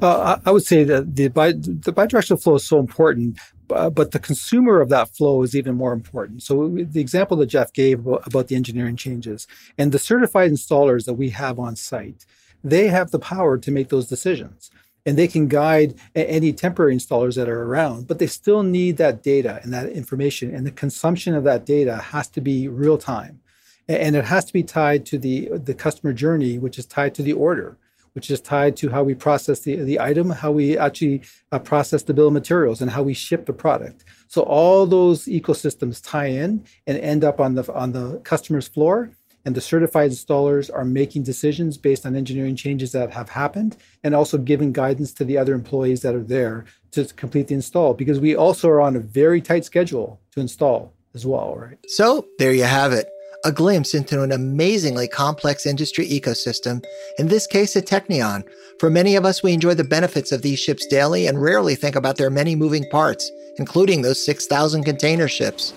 Uh, 0.00 0.38
I 0.44 0.50
would 0.52 0.64
say 0.64 0.84
that 0.84 1.16
the, 1.16 1.28
bi- 1.28 1.52
the 1.52 1.92
bidirectional 1.92 2.42
flow 2.42 2.54
is 2.54 2.64
so 2.64 2.78
important, 2.78 3.38
Uh, 3.72 3.90
but 3.90 4.12
the 4.12 4.18
consumer 4.18 4.80
of 4.80 4.88
that 4.88 5.08
flow 5.08 5.42
is 5.42 5.56
even 5.56 5.74
more 5.74 5.92
important. 5.92 6.42
So 6.42 6.68
the 6.68 7.00
example 7.00 7.36
that 7.38 7.46
Jeff 7.46 7.72
gave 7.72 8.06
about, 8.06 8.26
about 8.26 8.48
the 8.48 8.56
engineering 8.56 8.96
changes 8.96 9.46
and 9.78 9.92
the 9.92 9.98
certified 9.98 10.50
installers 10.50 11.04
that 11.06 11.14
we 11.14 11.30
have 11.30 11.58
on 11.58 11.76
site, 11.76 12.24
they 12.62 12.88
have 12.88 13.10
the 13.10 13.18
power 13.18 13.58
to 13.58 13.70
make 13.70 13.88
those 13.88 14.08
decisions 14.08 14.70
and 15.04 15.18
they 15.18 15.28
can 15.28 15.48
guide 15.48 15.94
any 16.14 16.52
temporary 16.52 16.94
installers 16.94 17.34
that 17.34 17.48
are 17.48 17.62
around, 17.62 18.06
but 18.06 18.18
they 18.18 18.26
still 18.26 18.62
need 18.62 18.96
that 18.98 19.22
data 19.22 19.60
and 19.62 19.72
that 19.72 19.88
information. 19.88 20.54
And 20.54 20.66
the 20.66 20.70
consumption 20.70 21.34
of 21.34 21.44
that 21.44 21.66
data 21.66 21.96
has 21.96 22.28
to 22.28 22.40
be 22.40 22.68
real 22.68 22.98
time. 22.98 23.40
And 23.88 24.14
it 24.14 24.26
has 24.26 24.44
to 24.44 24.52
be 24.52 24.62
tied 24.62 25.04
to 25.06 25.18
the, 25.18 25.48
the 25.52 25.74
customer 25.74 26.12
journey, 26.12 26.56
which 26.58 26.78
is 26.78 26.86
tied 26.86 27.14
to 27.16 27.22
the 27.22 27.32
order, 27.32 27.78
which 28.14 28.30
is 28.30 28.40
tied 28.40 28.76
to 28.76 28.90
how 28.90 29.02
we 29.02 29.14
process 29.14 29.60
the, 29.60 29.76
the 29.76 30.00
item, 30.00 30.30
how 30.30 30.50
we 30.50 30.78
actually 30.78 31.22
uh, 31.50 31.58
process 31.58 32.02
the 32.02 32.14
bill 32.14 32.28
of 32.28 32.32
materials, 32.32 32.80
and 32.80 32.90
how 32.90 33.02
we 33.02 33.14
ship 33.14 33.46
the 33.46 33.52
product. 33.52 34.04
So 34.28 34.42
all 34.42 34.86
those 34.86 35.26
ecosystems 35.26 36.00
tie 36.02 36.26
in 36.26 36.64
and 36.86 36.98
end 36.98 37.24
up 37.24 37.40
on 37.40 37.54
the 37.54 37.72
on 37.72 37.92
the 37.92 38.18
customer's 38.24 38.68
floor 38.68 39.10
and 39.44 39.54
the 39.54 39.60
certified 39.60 40.10
installers 40.10 40.70
are 40.72 40.84
making 40.84 41.22
decisions 41.24 41.76
based 41.76 42.06
on 42.06 42.14
engineering 42.14 42.56
changes 42.56 42.92
that 42.92 43.12
have 43.12 43.30
happened 43.30 43.76
and 44.04 44.14
also 44.14 44.38
giving 44.38 44.72
guidance 44.72 45.12
to 45.14 45.24
the 45.24 45.36
other 45.36 45.54
employees 45.54 46.02
that 46.02 46.14
are 46.14 46.22
there 46.22 46.64
to 46.92 47.04
complete 47.04 47.48
the 47.48 47.54
install 47.54 47.94
because 47.94 48.20
we 48.20 48.36
also 48.36 48.68
are 48.68 48.80
on 48.80 48.96
a 48.96 49.00
very 49.00 49.40
tight 49.40 49.64
schedule 49.64 50.20
to 50.30 50.40
install 50.40 50.92
as 51.14 51.26
well, 51.26 51.56
right? 51.56 51.78
So 51.88 52.26
there 52.38 52.52
you 52.52 52.64
have 52.64 52.92
it. 52.92 53.08
A 53.44 53.50
glimpse 53.50 53.92
into 53.92 54.22
an 54.22 54.30
amazingly 54.30 55.08
complex 55.08 55.66
industry 55.66 56.08
ecosystem, 56.08 56.84
in 57.18 57.26
this 57.26 57.48
case, 57.48 57.74
a 57.74 57.82
Teknion. 57.82 58.44
For 58.78 58.88
many 58.88 59.16
of 59.16 59.24
us, 59.24 59.42
we 59.42 59.52
enjoy 59.52 59.74
the 59.74 59.82
benefits 59.82 60.30
of 60.30 60.42
these 60.42 60.60
ships 60.60 60.86
daily 60.86 61.26
and 61.26 61.42
rarely 61.42 61.74
think 61.74 61.96
about 61.96 62.18
their 62.18 62.30
many 62.30 62.54
moving 62.54 62.88
parts, 62.88 63.32
including 63.56 64.02
those 64.02 64.24
6,000 64.24 64.84
container 64.84 65.26
ships. 65.26 65.74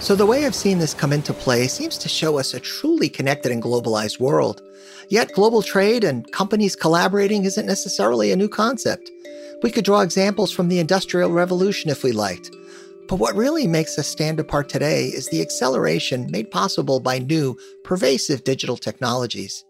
So, 0.00 0.16
the 0.16 0.26
way 0.26 0.44
I've 0.44 0.56
seen 0.56 0.80
this 0.80 0.92
come 0.92 1.12
into 1.12 1.32
play 1.32 1.68
seems 1.68 1.96
to 1.98 2.08
show 2.08 2.36
us 2.36 2.52
a 2.52 2.58
truly 2.58 3.08
connected 3.08 3.52
and 3.52 3.62
globalized 3.62 4.18
world. 4.18 4.62
Yet, 5.08 5.34
global 5.34 5.62
trade 5.62 6.02
and 6.02 6.30
companies 6.32 6.74
collaborating 6.74 7.44
isn't 7.44 7.64
necessarily 7.64 8.32
a 8.32 8.36
new 8.36 8.48
concept. 8.48 9.08
We 9.62 9.70
could 9.70 9.84
draw 9.84 10.00
examples 10.00 10.50
from 10.50 10.68
the 10.68 10.80
Industrial 10.80 11.30
Revolution 11.30 11.90
if 11.90 12.02
we 12.02 12.10
liked. 12.10 12.50
But 13.08 13.20
what 13.20 13.36
really 13.36 13.68
makes 13.68 13.98
us 13.98 14.08
stand 14.08 14.40
apart 14.40 14.68
today 14.68 15.06
is 15.06 15.28
the 15.28 15.40
acceleration 15.40 16.28
made 16.30 16.50
possible 16.50 16.98
by 16.98 17.20
new, 17.20 17.56
pervasive 17.84 18.42
digital 18.42 18.76
technologies. 18.76 19.64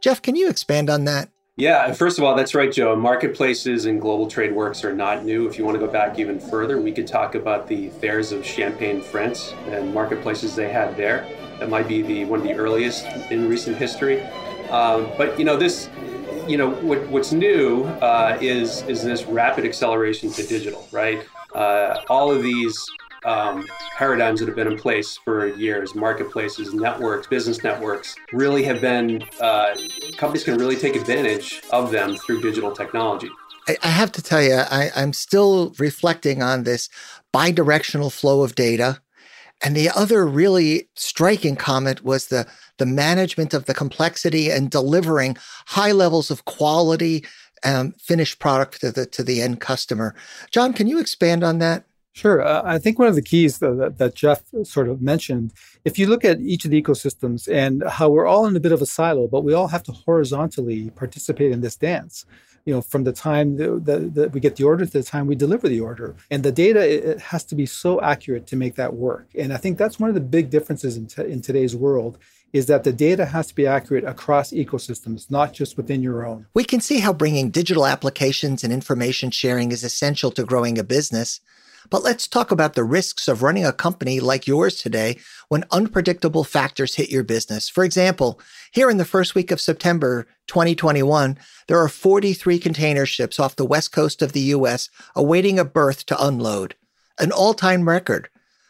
Jeff, 0.00 0.20
can 0.20 0.34
you 0.34 0.48
expand 0.48 0.90
on 0.90 1.04
that? 1.04 1.28
Yeah, 1.56 1.92
first 1.92 2.18
of 2.18 2.24
all, 2.24 2.34
that's 2.34 2.54
right, 2.54 2.72
Joe. 2.72 2.96
Marketplaces 2.96 3.84
and 3.84 4.00
global 4.00 4.26
trade 4.26 4.52
works 4.52 4.82
are 4.82 4.94
not 4.94 5.24
new. 5.24 5.46
If 5.46 5.58
you 5.58 5.64
want 5.64 5.78
to 5.78 5.86
go 5.86 5.92
back 5.92 6.18
even 6.18 6.40
further, 6.40 6.80
we 6.80 6.90
could 6.90 7.06
talk 7.06 7.34
about 7.34 7.68
the 7.68 7.90
fairs 7.90 8.32
of 8.32 8.44
Champagne, 8.44 9.02
France, 9.02 9.52
and 9.66 9.92
marketplaces 9.92 10.56
they 10.56 10.70
had 10.70 10.96
there. 10.96 11.28
That 11.58 11.68
might 11.68 11.86
be 11.86 12.02
the 12.02 12.24
one 12.24 12.40
of 12.40 12.46
the 12.46 12.54
earliest 12.54 13.04
in 13.30 13.48
recent 13.48 13.76
history. 13.76 14.22
Um, 14.70 15.10
but 15.18 15.38
you 15.38 15.44
know, 15.44 15.56
this, 15.56 15.90
you 16.48 16.56
know, 16.56 16.70
what, 16.70 17.06
what's 17.08 17.32
new 17.32 17.84
uh, 17.84 18.38
is 18.40 18.82
is 18.84 19.02
this 19.04 19.26
rapid 19.26 19.66
acceleration 19.66 20.30
to 20.32 20.46
digital, 20.46 20.88
right? 20.90 21.26
Uh, 21.54 22.00
all 22.08 22.30
of 22.30 22.42
these 22.42 22.78
um, 23.24 23.66
paradigms 23.96 24.40
that 24.40 24.46
have 24.46 24.56
been 24.56 24.66
in 24.66 24.78
place 24.78 25.18
for 25.24 25.48
years 25.48 25.94
marketplaces 25.94 26.72
networks 26.72 27.26
business 27.26 27.62
networks 27.62 28.16
really 28.32 28.62
have 28.62 28.80
been 28.80 29.22
uh, 29.40 29.76
companies 30.16 30.44
can 30.44 30.56
really 30.56 30.76
take 30.76 30.96
advantage 30.96 31.60
of 31.70 31.90
them 31.90 32.16
through 32.16 32.40
digital 32.40 32.74
technology. 32.74 33.28
I, 33.82 33.88
have 33.88 34.10
to 34.12 34.22
tell 34.22 34.42
you 34.42 34.54
I, 34.54 34.90
i'm 34.96 35.12
still 35.12 35.74
reflecting 35.78 36.42
on 36.42 36.64
this 36.64 36.88
bidirectional 37.32 38.12
flow 38.12 38.42
of 38.42 38.54
data. 38.54 39.00
And 39.62 39.76
the 39.76 39.90
other 39.90 40.26
really 40.26 40.88
striking 40.94 41.54
comment 41.54 42.02
was 42.02 42.28
the 42.28 42.46
the 42.78 42.86
management 42.86 43.52
of 43.52 43.66
the 43.66 43.74
complexity 43.74 44.50
and 44.50 44.70
delivering 44.70 45.36
high 45.66 45.92
levels 45.92 46.30
of 46.30 46.46
quality 46.46 47.26
um, 47.62 47.92
finished 47.92 48.38
product 48.38 48.80
to 48.80 48.90
the 48.90 49.06
to 49.06 49.22
the 49.22 49.42
end 49.42 49.60
customer. 49.60 50.14
John, 50.50 50.72
can 50.72 50.86
you 50.86 50.98
expand 50.98 51.44
on 51.44 51.58
that? 51.58 51.84
Sure. 52.12 52.42
Uh, 52.42 52.62
I 52.64 52.78
think 52.78 52.98
one 52.98 53.08
of 53.08 53.14
the 53.14 53.22
keys 53.22 53.58
that, 53.58 53.94
that, 53.98 54.14
Jeff 54.14 54.42
sort 54.64 54.88
of 54.88 55.00
mentioned, 55.00 55.52
if 55.84 55.98
you 55.98 56.08
look 56.08 56.24
at 56.24 56.40
each 56.40 56.64
of 56.64 56.72
the 56.72 56.82
ecosystems 56.82 57.48
and 57.50 57.84
how 57.88 58.08
we're 58.08 58.26
all 58.26 58.46
in 58.46 58.56
a 58.56 58.60
bit 58.60 58.72
of 58.72 58.82
a 58.82 58.86
silo, 58.86 59.28
but 59.28 59.44
we 59.44 59.54
all 59.54 59.68
have 59.68 59.84
to 59.84 59.92
horizontally 59.92 60.90
participate 60.90 61.52
in 61.52 61.60
this 61.60 61.76
dance. 61.76 62.26
You 62.66 62.74
know, 62.74 62.82
from 62.82 63.04
the 63.04 63.12
time 63.12 63.56
that, 63.56 64.10
that 64.14 64.32
we 64.32 64.40
get 64.40 64.56
the 64.56 64.64
order 64.64 64.84
to 64.84 64.90
the 64.90 65.02
time 65.02 65.26
we 65.26 65.34
deliver 65.34 65.66
the 65.66 65.80
order, 65.80 66.14
and 66.30 66.42
the 66.42 66.52
data 66.52 66.80
it 66.80 67.18
has 67.18 67.42
to 67.44 67.54
be 67.54 67.64
so 67.64 68.02
accurate 68.02 68.46
to 68.48 68.56
make 68.56 68.74
that 68.74 68.92
work. 68.94 69.28
And 69.34 69.52
I 69.52 69.56
think 69.56 69.78
that's 69.78 69.98
one 69.98 70.10
of 70.10 70.14
the 70.14 70.20
big 70.20 70.50
differences 70.50 70.96
in, 70.98 71.06
t- 71.06 71.22
in 71.22 71.40
today's 71.40 71.74
world 71.74 72.18
is 72.52 72.66
that 72.66 72.84
the 72.84 72.92
data 72.92 73.26
has 73.26 73.46
to 73.48 73.54
be 73.54 73.66
accurate 73.66 74.04
across 74.04 74.50
ecosystems, 74.50 75.30
not 75.30 75.52
just 75.52 75.76
within 75.76 76.02
your 76.02 76.26
own. 76.26 76.46
We 76.54 76.64
can 76.64 76.80
see 76.80 77.00
how 77.00 77.12
bringing 77.12 77.50
digital 77.50 77.86
applications 77.86 78.64
and 78.64 78.72
information 78.72 79.30
sharing 79.30 79.72
is 79.72 79.84
essential 79.84 80.30
to 80.32 80.44
growing 80.44 80.78
a 80.78 80.84
business. 80.84 81.40
But 81.88 82.02
let's 82.02 82.28
talk 82.28 82.50
about 82.50 82.74
the 82.74 82.84
risks 82.84 83.26
of 83.26 83.42
running 83.42 83.64
a 83.64 83.72
company 83.72 84.20
like 84.20 84.46
yours 84.46 84.76
today 84.76 85.18
when 85.48 85.64
unpredictable 85.70 86.44
factors 86.44 86.96
hit 86.96 87.10
your 87.10 87.22
business. 87.22 87.68
For 87.68 87.84
example, 87.84 88.38
here 88.70 88.90
in 88.90 88.98
the 88.98 89.04
first 89.04 89.34
week 89.34 89.50
of 89.50 89.60
September 89.60 90.26
2021, 90.48 91.38
there 91.68 91.78
are 91.78 91.88
43 91.88 92.58
container 92.58 93.06
ships 93.06 93.40
off 93.40 93.56
the 93.56 93.64
west 93.64 93.92
coast 93.92 94.20
of 94.20 94.32
the 94.32 94.40
US 94.40 94.90
awaiting 95.16 95.58
a 95.58 95.64
berth 95.64 96.04
to 96.06 96.24
unload, 96.24 96.74
an 97.18 97.32
all 97.32 97.54
time 97.54 97.88
record, 97.88 98.28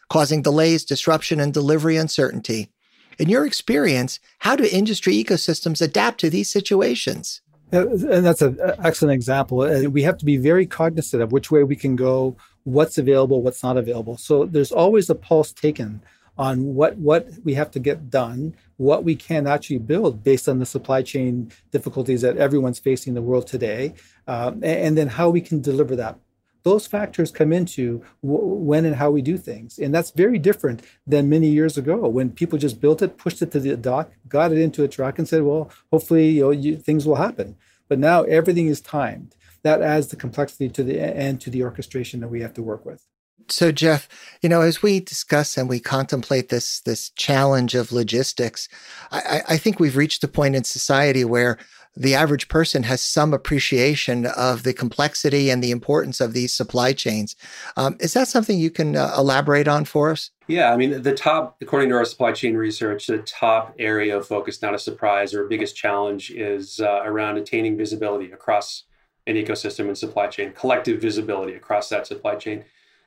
causing 0.09 0.41
delays, 0.41 0.85
disruption, 0.85 1.39
and 1.39 1.53
delivery 1.53 1.97
uncertainty. 1.97 2.69
In 3.21 3.29
your 3.29 3.45
experience, 3.45 4.19
how 4.39 4.55
do 4.55 4.67
industry 4.71 5.13
ecosystems 5.13 5.79
adapt 5.79 6.19
to 6.21 6.29
these 6.31 6.49
situations? 6.49 7.41
And 7.71 8.25
that's 8.25 8.41
an 8.41 8.57
excellent 8.83 9.13
example. 9.13 9.57
We 9.91 10.01
have 10.01 10.17
to 10.17 10.25
be 10.25 10.37
very 10.37 10.65
cognizant 10.65 11.21
of 11.21 11.31
which 11.31 11.51
way 11.51 11.63
we 11.63 11.75
can 11.75 11.95
go, 11.95 12.35
what's 12.63 12.97
available, 12.97 13.43
what's 13.43 13.61
not 13.61 13.77
available. 13.77 14.17
So 14.17 14.45
there's 14.45 14.71
always 14.71 15.07
a 15.07 15.13
pulse 15.13 15.53
taken 15.53 16.01
on 16.39 16.73
what 16.73 16.97
what 16.97 17.27
we 17.43 17.53
have 17.53 17.69
to 17.71 17.79
get 17.79 18.09
done, 18.09 18.55
what 18.77 19.03
we 19.03 19.15
can 19.15 19.45
actually 19.45 19.77
build 19.77 20.23
based 20.23 20.49
on 20.49 20.57
the 20.57 20.65
supply 20.65 21.03
chain 21.03 21.51
difficulties 21.69 22.21
that 22.21 22.37
everyone's 22.37 22.79
facing 22.79 23.11
in 23.11 23.15
the 23.15 23.21
world 23.21 23.45
today, 23.45 23.93
um, 24.25 24.63
and 24.63 24.97
then 24.97 25.07
how 25.07 25.29
we 25.29 25.41
can 25.41 25.61
deliver 25.61 25.95
that. 25.95 26.17
Those 26.63 26.87
factors 26.87 27.31
come 27.31 27.51
into 27.51 28.03
w- 28.23 28.43
when 28.43 28.85
and 28.85 28.95
how 28.95 29.11
we 29.11 29.21
do 29.21 29.37
things, 29.37 29.79
and 29.79 29.93
that's 29.93 30.11
very 30.11 30.37
different 30.37 30.83
than 31.07 31.29
many 31.29 31.47
years 31.47 31.77
ago 31.77 32.07
when 32.07 32.31
people 32.31 32.59
just 32.59 32.79
built 32.79 33.01
it, 33.01 33.17
pushed 33.17 33.41
it 33.41 33.51
to 33.51 33.59
the 33.59 33.75
dock, 33.75 34.11
got 34.27 34.51
it 34.51 34.57
into 34.57 34.83
a 34.83 34.87
truck, 34.87 35.17
and 35.17 35.27
said, 35.27 35.43
"Well, 35.43 35.69
hopefully, 35.91 36.29
you 36.29 36.41
know, 36.41 36.51
you, 36.51 36.77
things 36.77 37.05
will 37.05 37.15
happen." 37.15 37.55
But 37.87 37.99
now 37.99 38.23
everything 38.23 38.67
is 38.67 38.79
timed 38.79 39.35
that 39.63 39.81
adds 39.81 40.07
the 40.07 40.15
complexity 40.15 40.69
to 40.69 40.83
the 40.83 40.99
and 40.99 41.39
to 41.41 41.49
the 41.49 41.63
orchestration 41.63 42.19
that 42.21 42.29
we 42.29 42.41
have 42.41 42.53
to 42.55 42.63
work 42.63 42.85
with. 42.85 43.05
So, 43.47 43.71
Jeff, 43.71 44.07
you 44.41 44.49
know, 44.49 44.61
as 44.61 44.81
we 44.81 44.99
discuss 44.99 45.57
and 45.57 45.67
we 45.67 45.79
contemplate 45.79 46.49
this 46.49 46.81
this 46.81 47.09
challenge 47.11 47.75
of 47.75 47.91
logistics, 47.91 48.69
I, 49.11 49.41
I 49.49 49.57
think 49.57 49.79
we've 49.79 49.97
reached 49.97 50.23
a 50.23 50.27
point 50.27 50.55
in 50.55 50.63
society 50.63 51.25
where 51.25 51.57
the 51.95 52.15
average 52.15 52.47
person 52.47 52.83
has 52.83 53.01
some 53.01 53.33
appreciation 53.33 54.25
of 54.25 54.63
the 54.63 54.73
complexity 54.73 55.49
and 55.49 55.63
the 55.63 55.71
importance 55.71 56.21
of 56.21 56.33
these 56.33 56.53
supply 56.53 56.93
chains. 56.93 57.35
Um, 57.75 57.97
is 57.99 58.13
that 58.13 58.27
something 58.27 58.57
you 58.57 58.71
can 58.71 58.95
uh, 58.95 59.13
elaborate 59.17 59.67
on 59.67 59.85
for 59.85 60.11
us? 60.11 60.31
Yeah, 60.47 60.73
I 60.73 60.77
mean, 60.77 61.01
the 61.01 61.13
top, 61.13 61.57
according 61.61 61.89
to 61.89 61.95
our 61.95 62.05
supply 62.05 62.31
chain 62.31 62.55
research, 62.55 63.07
the 63.07 63.19
top 63.19 63.75
area 63.77 64.17
of 64.17 64.27
focus, 64.27 64.61
not 64.61 64.73
a 64.73 64.79
surprise, 64.79 65.33
or 65.33 65.47
biggest 65.47 65.75
challenge 65.75 66.31
is 66.31 66.79
uh, 66.79 67.01
around 67.03 67.37
attaining 67.37 67.77
visibility 67.77 68.31
across 68.31 68.83
an 69.27 69.35
ecosystem 69.35 69.87
and 69.87 69.97
supply 69.97 70.27
chain, 70.27 70.51
collective 70.53 71.01
visibility 71.01 71.53
across 71.53 71.89
that 71.89 72.07
supply 72.07 72.35
chain. 72.35 72.63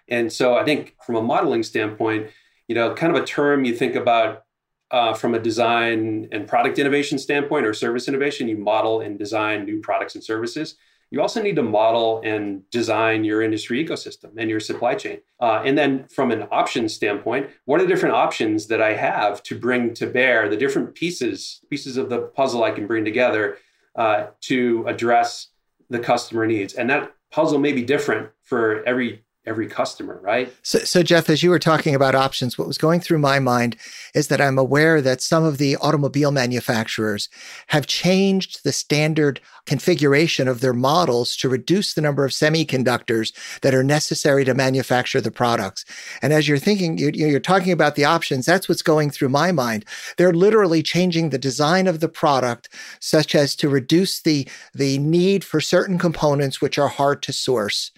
And 0.09 0.33
so 0.33 0.57
I 0.57 0.65
think 0.65 0.95
from 1.05 1.17
a 1.17 1.23
modeling 1.23 1.63
standpoint, 1.63 2.29
you 2.69 2.75
know, 2.75 2.95
kind 2.95 3.15
of 3.15 3.23
a 3.23 3.27
term 3.27 3.65
you 3.65 3.75
think 3.75 3.95
about 3.95 4.45
uh, 4.91 5.15
from 5.15 5.35
a 5.35 5.39
design 5.39 6.29
and 6.33 6.47
product 6.47 6.79
innovation 6.79 7.19
standpoint 7.19 7.67
or 7.67 7.75
service 7.75 8.09
innovation, 8.09 8.49
you 8.49 8.57
model 8.57 9.01
and 9.01 9.19
design 9.19 9.65
new 9.65 9.81
products 9.81 10.15
and 10.15 10.23
services. 10.23 10.77
You 11.11 11.21
also 11.21 11.43
need 11.43 11.57
to 11.57 11.63
model 11.63 12.21
and 12.25 12.69
design 12.71 13.25
your 13.25 13.43
industry 13.43 13.85
ecosystem 13.85 14.33
and 14.37 14.51
your 14.51 14.61
supply 14.61 14.95
chain. 14.95 15.21
Uh, 15.41 15.63
and 15.65 15.79
then 15.79 16.09
from 16.09 16.31
an 16.31 16.49
options 16.51 16.93
standpoint, 16.93 17.51
what 17.67 17.81
are 17.81 17.85
the 17.85 17.89
different 17.89 18.15
options 18.15 18.67
that 18.67 18.83
I 18.83 18.95
have 18.95 19.43
to 19.45 19.59
bring 19.59 19.95
to 19.95 20.07
bear, 20.07 20.49
the 20.49 20.57
different 20.57 20.95
pieces, 20.95 21.61
pieces 21.71 21.97
of 21.97 22.09
the 22.09 22.23
puzzle 22.23 22.65
I 22.65 22.73
can 22.73 22.87
bring 22.87 23.05
together 23.05 23.59
uh, 23.97 24.27
to 24.43 24.85
address 24.89 25.49
the 25.89 26.01
customer 26.01 26.47
needs. 26.47 26.75
And 26.75 26.91
that 26.91 27.13
puzzle 27.31 27.59
may 27.59 27.73
be 27.73 27.83
different 27.83 28.31
for 28.43 28.83
every 28.85 29.24
every 29.47 29.67
customer, 29.67 30.19
right? 30.23 30.53
So, 30.63 30.79
so, 30.81 31.03
Jeff, 31.03 31.29
as 31.29 31.43
you 31.43 31.51
were 31.51 31.59
talking 31.59 31.95
about 31.95 32.15
options, 32.15 32.57
what 32.57 32.67
was 32.67 32.79
going 32.79 33.01
through 33.01 33.19
my 33.19 33.39
mind 33.39 33.77
is 34.15 34.29
that 34.29 34.41
I'm 34.41 34.59
aware 34.59 35.03
that 35.03 35.21
some 35.21 35.45
of 35.45 35.59
the 35.59 35.77
automobile 35.77 36.31
manufacturers 36.31 37.29
have 37.69 37.87
changed 37.87 38.65
the 38.65 38.73
standard 38.73 39.41
configuration 39.67 40.49
of 40.49 40.61
their 40.61 40.73
models 40.73 41.37
to 41.37 41.49
reduce 41.49 41.93
the 41.93 42.01
number 42.01 42.25
of 42.25 42.31
semiconductors 42.31 43.33
that 43.61 43.75
are 43.75 43.85
necessary 43.85 44.45
to 44.45 44.55
manufacture 44.55 45.21
the 45.21 45.31
products. 45.31 45.85
And 46.23 46.33
as 46.33 46.49
you're 46.49 46.59
thinking, 46.59 46.97
you're, 46.97 47.11
you're 47.11 47.41
talking 47.41 47.73
about 47.73 47.97
the 47.97 48.05
options, 48.05 48.47
that's 48.47 48.69
what's 48.69 48.83
going 48.83 49.11
through 49.11 49.29
my 49.29 49.53
mind. 49.53 49.85
They're 50.17 50.33
literally 50.33 50.83
changing 50.83 51.31
the 51.31 51.39
design 51.39 51.87
of 51.87 52.01
the 52.01 52.09
product 52.09 52.71
such 52.99 53.35
as 53.35 53.55
to 53.57 53.69
reduce 53.69 54.23
the, 54.23 54.49
the 54.75 54.99
need 54.99 55.45
for 55.45 55.61
certain 55.61 55.99
components 55.99 56.63
which 56.63 56.79
are 56.79 56.89
hard 56.89 57.23
to 57.23 57.33
source. 57.33 57.91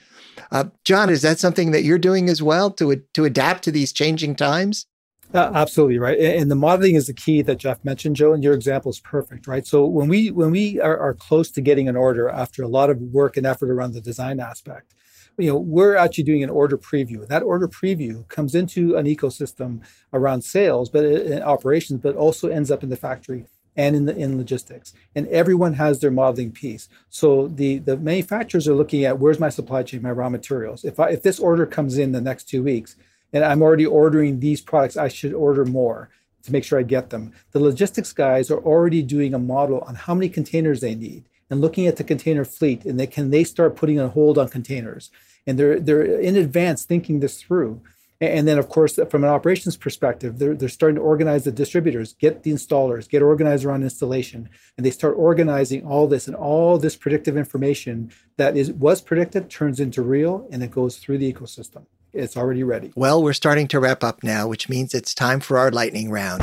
Uh, 0.51 0.65
John, 0.85 1.11
is 1.11 1.23
that 1.23 1.39
something 1.39 1.71
that 1.73 1.85
you're 1.85 1.99
doing 1.99 2.29
as 2.29 2.43
well 2.43 2.71
to 2.73 3.03
to 3.15 3.25
adapt 3.25 3.65
to 3.65 3.71
these 3.71 3.93
changing 3.93 4.37
times? 4.37 4.87
Uh, 5.35 5.51
absolutely 5.55 5.99
right, 5.99 6.19
and 6.19 6.51
the 6.51 6.55
modeling 6.55 6.95
is 6.95 7.09
the 7.09 7.13
key 7.13 7.43
that 7.43 7.59
Jeff 7.59 7.85
mentioned, 7.85 8.15
Joe. 8.15 8.33
And 8.33 8.45
your 8.45 8.55
example 8.55 8.91
is 8.91 9.01
perfect, 9.01 9.47
right? 9.47 9.67
So 9.67 9.85
when 9.85 10.09
we 10.09 10.31
when 10.31 10.51
we 10.53 10.81
are, 10.81 10.97
are 10.99 11.15
close 11.15 11.51
to 11.53 11.61
getting 11.61 11.89
an 11.89 11.97
order 11.97 12.29
after 12.29 12.63
a 12.63 12.69
lot 12.69 12.91
of 12.91 13.01
work 13.01 13.37
and 13.37 13.45
effort 13.45 13.71
around 13.71 13.93
the 13.93 14.01
design 14.01 14.39
aspect, 14.39 14.95
you 15.37 15.51
know, 15.51 15.59
we're 15.59 15.97
actually 15.97 16.25
doing 16.25 16.45
an 16.45 16.51
order 16.51 16.79
preview. 16.79 17.27
That 17.27 17.43
order 17.43 17.67
preview 17.67 18.27
comes 18.29 18.55
into 18.55 18.97
an 18.97 19.07
ecosystem 19.07 19.81
around 20.13 20.43
sales, 20.43 20.89
but 20.89 21.05
in 21.05 21.43
operations, 21.43 22.01
but 22.01 22.15
also 22.15 22.49
ends 22.49 22.71
up 22.71 22.83
in 22.83 22.89
the 22.89 22.97
factory 22.97 23.47
and 23.77 23.95
in 23.95 24.07
the 24.07 24.17
in 24.17 24.37
logistics. 24.37 24.95
And 25.15 25.29
everyone 25.29 25.75
has 25.75 26.01
their 26.01 26.11
modeling 26.11 26.53
piece. 26.53 26.89
So 27.11 27.49
the 27.49 27.79
the 27.79 27.97
manufacturers 27.97 28.67
are 28.67 28.75
looking 28.75 29.05
at 29.05 29.19
where's 29.19 29.39
my 29.39 29.51
supply 29.51 29.83
chain 29.83 30.03
my 30.03 30.11
raw 30.11 30.29
materials? 30.29 30.85
If 30.85 30.99
i 30.99 31.11
if 31.11 31.23
this 31.23 31.39
order 31.39 31.67
comes 31.67 31.99
in 31.99 32.13
the 32.13 32.21
next 32.21 32.49
two 32.49 32.63
weeks 32.63 32.97
and 33.33 33.45
i'm 33.45 33.63
already 33.63 33.87
ordering 33.87 34.41
these 34.41 34.61
products 34.61 34.97
i 34.97 35.09
should 35.09 35.35
order 35.35 35.65
more 35.65 36.11
to 36.43 36.53
make 36.53 36.65
sure 36.65 36.79
i 36.79 36.83
get 36.83 37.11
them. 37.11 37.33
The 37.53 37.61
logistics 37.61 38.13
guys 38.13 38.51
are 38.51 38.61
already 38.61 39.03
doing 39.03 39.35
a 39.35 39.39
model 39.39 39.81
on 39.81 39.95
how 39.95 40.15
many 40.15 40.29
containers 40.29 40.81
they 40.81 40.95
need 40.95 41.25
and 41.51 41.61
looking 41.61 41.87
at 41.87 41.97
the 41.97 42.05
container 42.05 42.45
fleet 42.45 42.85
and 42.85 42.99
they 42.99 43.07
can 43.07 43.31
they 43.31 43.45
start 43.45 43.77
putting 43.77 44.01
a 44.01 44.09
hold 44.09 44.39
on 44.39 44.49
containers? 44.49 45.11
And 45.47 45.59
they're 45.59 45.79
they're 45.79 46.05
in 46.05 46.37
advance 46.37 46.85
thinking 46.85 47.21
this 47.21 47.41
through 47.41 47.83
and 48.21 48.49
then, 48.49 48.59
of 48.59 48.69
course, 48.69 48.99
from 49.11 49.25
an 49.25 49.31
operations 49.31 49.77
perspective, 49.77 50.39
they're, 50.39 50.55
they're 50.55 50.69
starting 50.69 50.97
to 50.97 51.03
organize 51.03 51.45
the 51.45 51.53
distributors, 51.53 52.15
get 52.15 52.43
the 52.43 52.51
installers, 52.51 53.09
get 53.09 53.23
organized 53.23 53.65
around 53.65 53.83
installation, 53.83 54.49
and 54.77 54.87
they 54.87 54.91
start 54.91 55.15
organizing 55.19 55.87
all 55.87 56.07
this 56.07 56.27
and 56.27 56.37
all 56.37 56.79
this 56.79 56.97
predictive 56.97 57.37
information 57.37 58.11
that 58.37 58.57
is 58.57 58.73
was 58.73 59.01
predicted 59.01 59.51
turns 59.51 59.81
into 59.81 60.03
real, 60.03 60.49
and 60.51 60.63
it 60.63 60.71
goes 60.71 60.97
through 60.97 61.19
the 61.19 61.31
ecosystem. 61.31 61.85
It's 62.13 62.37
already 62.37 62.63
ready. 62.63 62.93
Well, 62.97 63.23
we're 63.23 63.35
starting 63.35 63.69
to 63.69 63.81
wrap 63.81 64.03
up 64.03 64.23
now, 64.23 64.49
which 64.49 64.71
means 64.71 64.95
it's 64.95 65.13
time 65.13 65.41
for 65.41 65.59
our 65.59 65.71
lightning 65.71 66.11
round. 66.11 66.43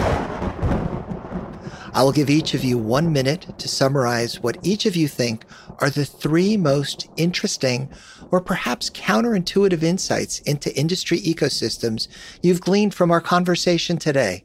I 1.95 2.01
will 2.01 2.11
give 2.11 2.29
each 2.29 2.55
of 2.55 2.63
you 2.63 2.79
one 2.79 3.13
minute 3.13 3.47
to 3.59 3.67
summarize 3.67 4.41
what 4.41 4.57
each 4.63 4.87
of 4.87 4.95
you 4.95 5.07
think 5.07 5.45
are 5.77 5.91
the 5.91 6.05
three 6.05 6.57
most 6.57 7.07
interesting 7.17 7.91
or 8.31 8.41
perhaps 8.41 8.89
counterintuitive 8.89 9.83
insights 9.83 10.39
into 10.39 10.75
industry 10.75 11.19
ecosystems 11.19 12.07
you've 12.41 12.61
gleaned 12.61 12.95
from 12.95 13.11
our 13.11 13.21
conversation 13.21 13.97
today. 13.97 14.43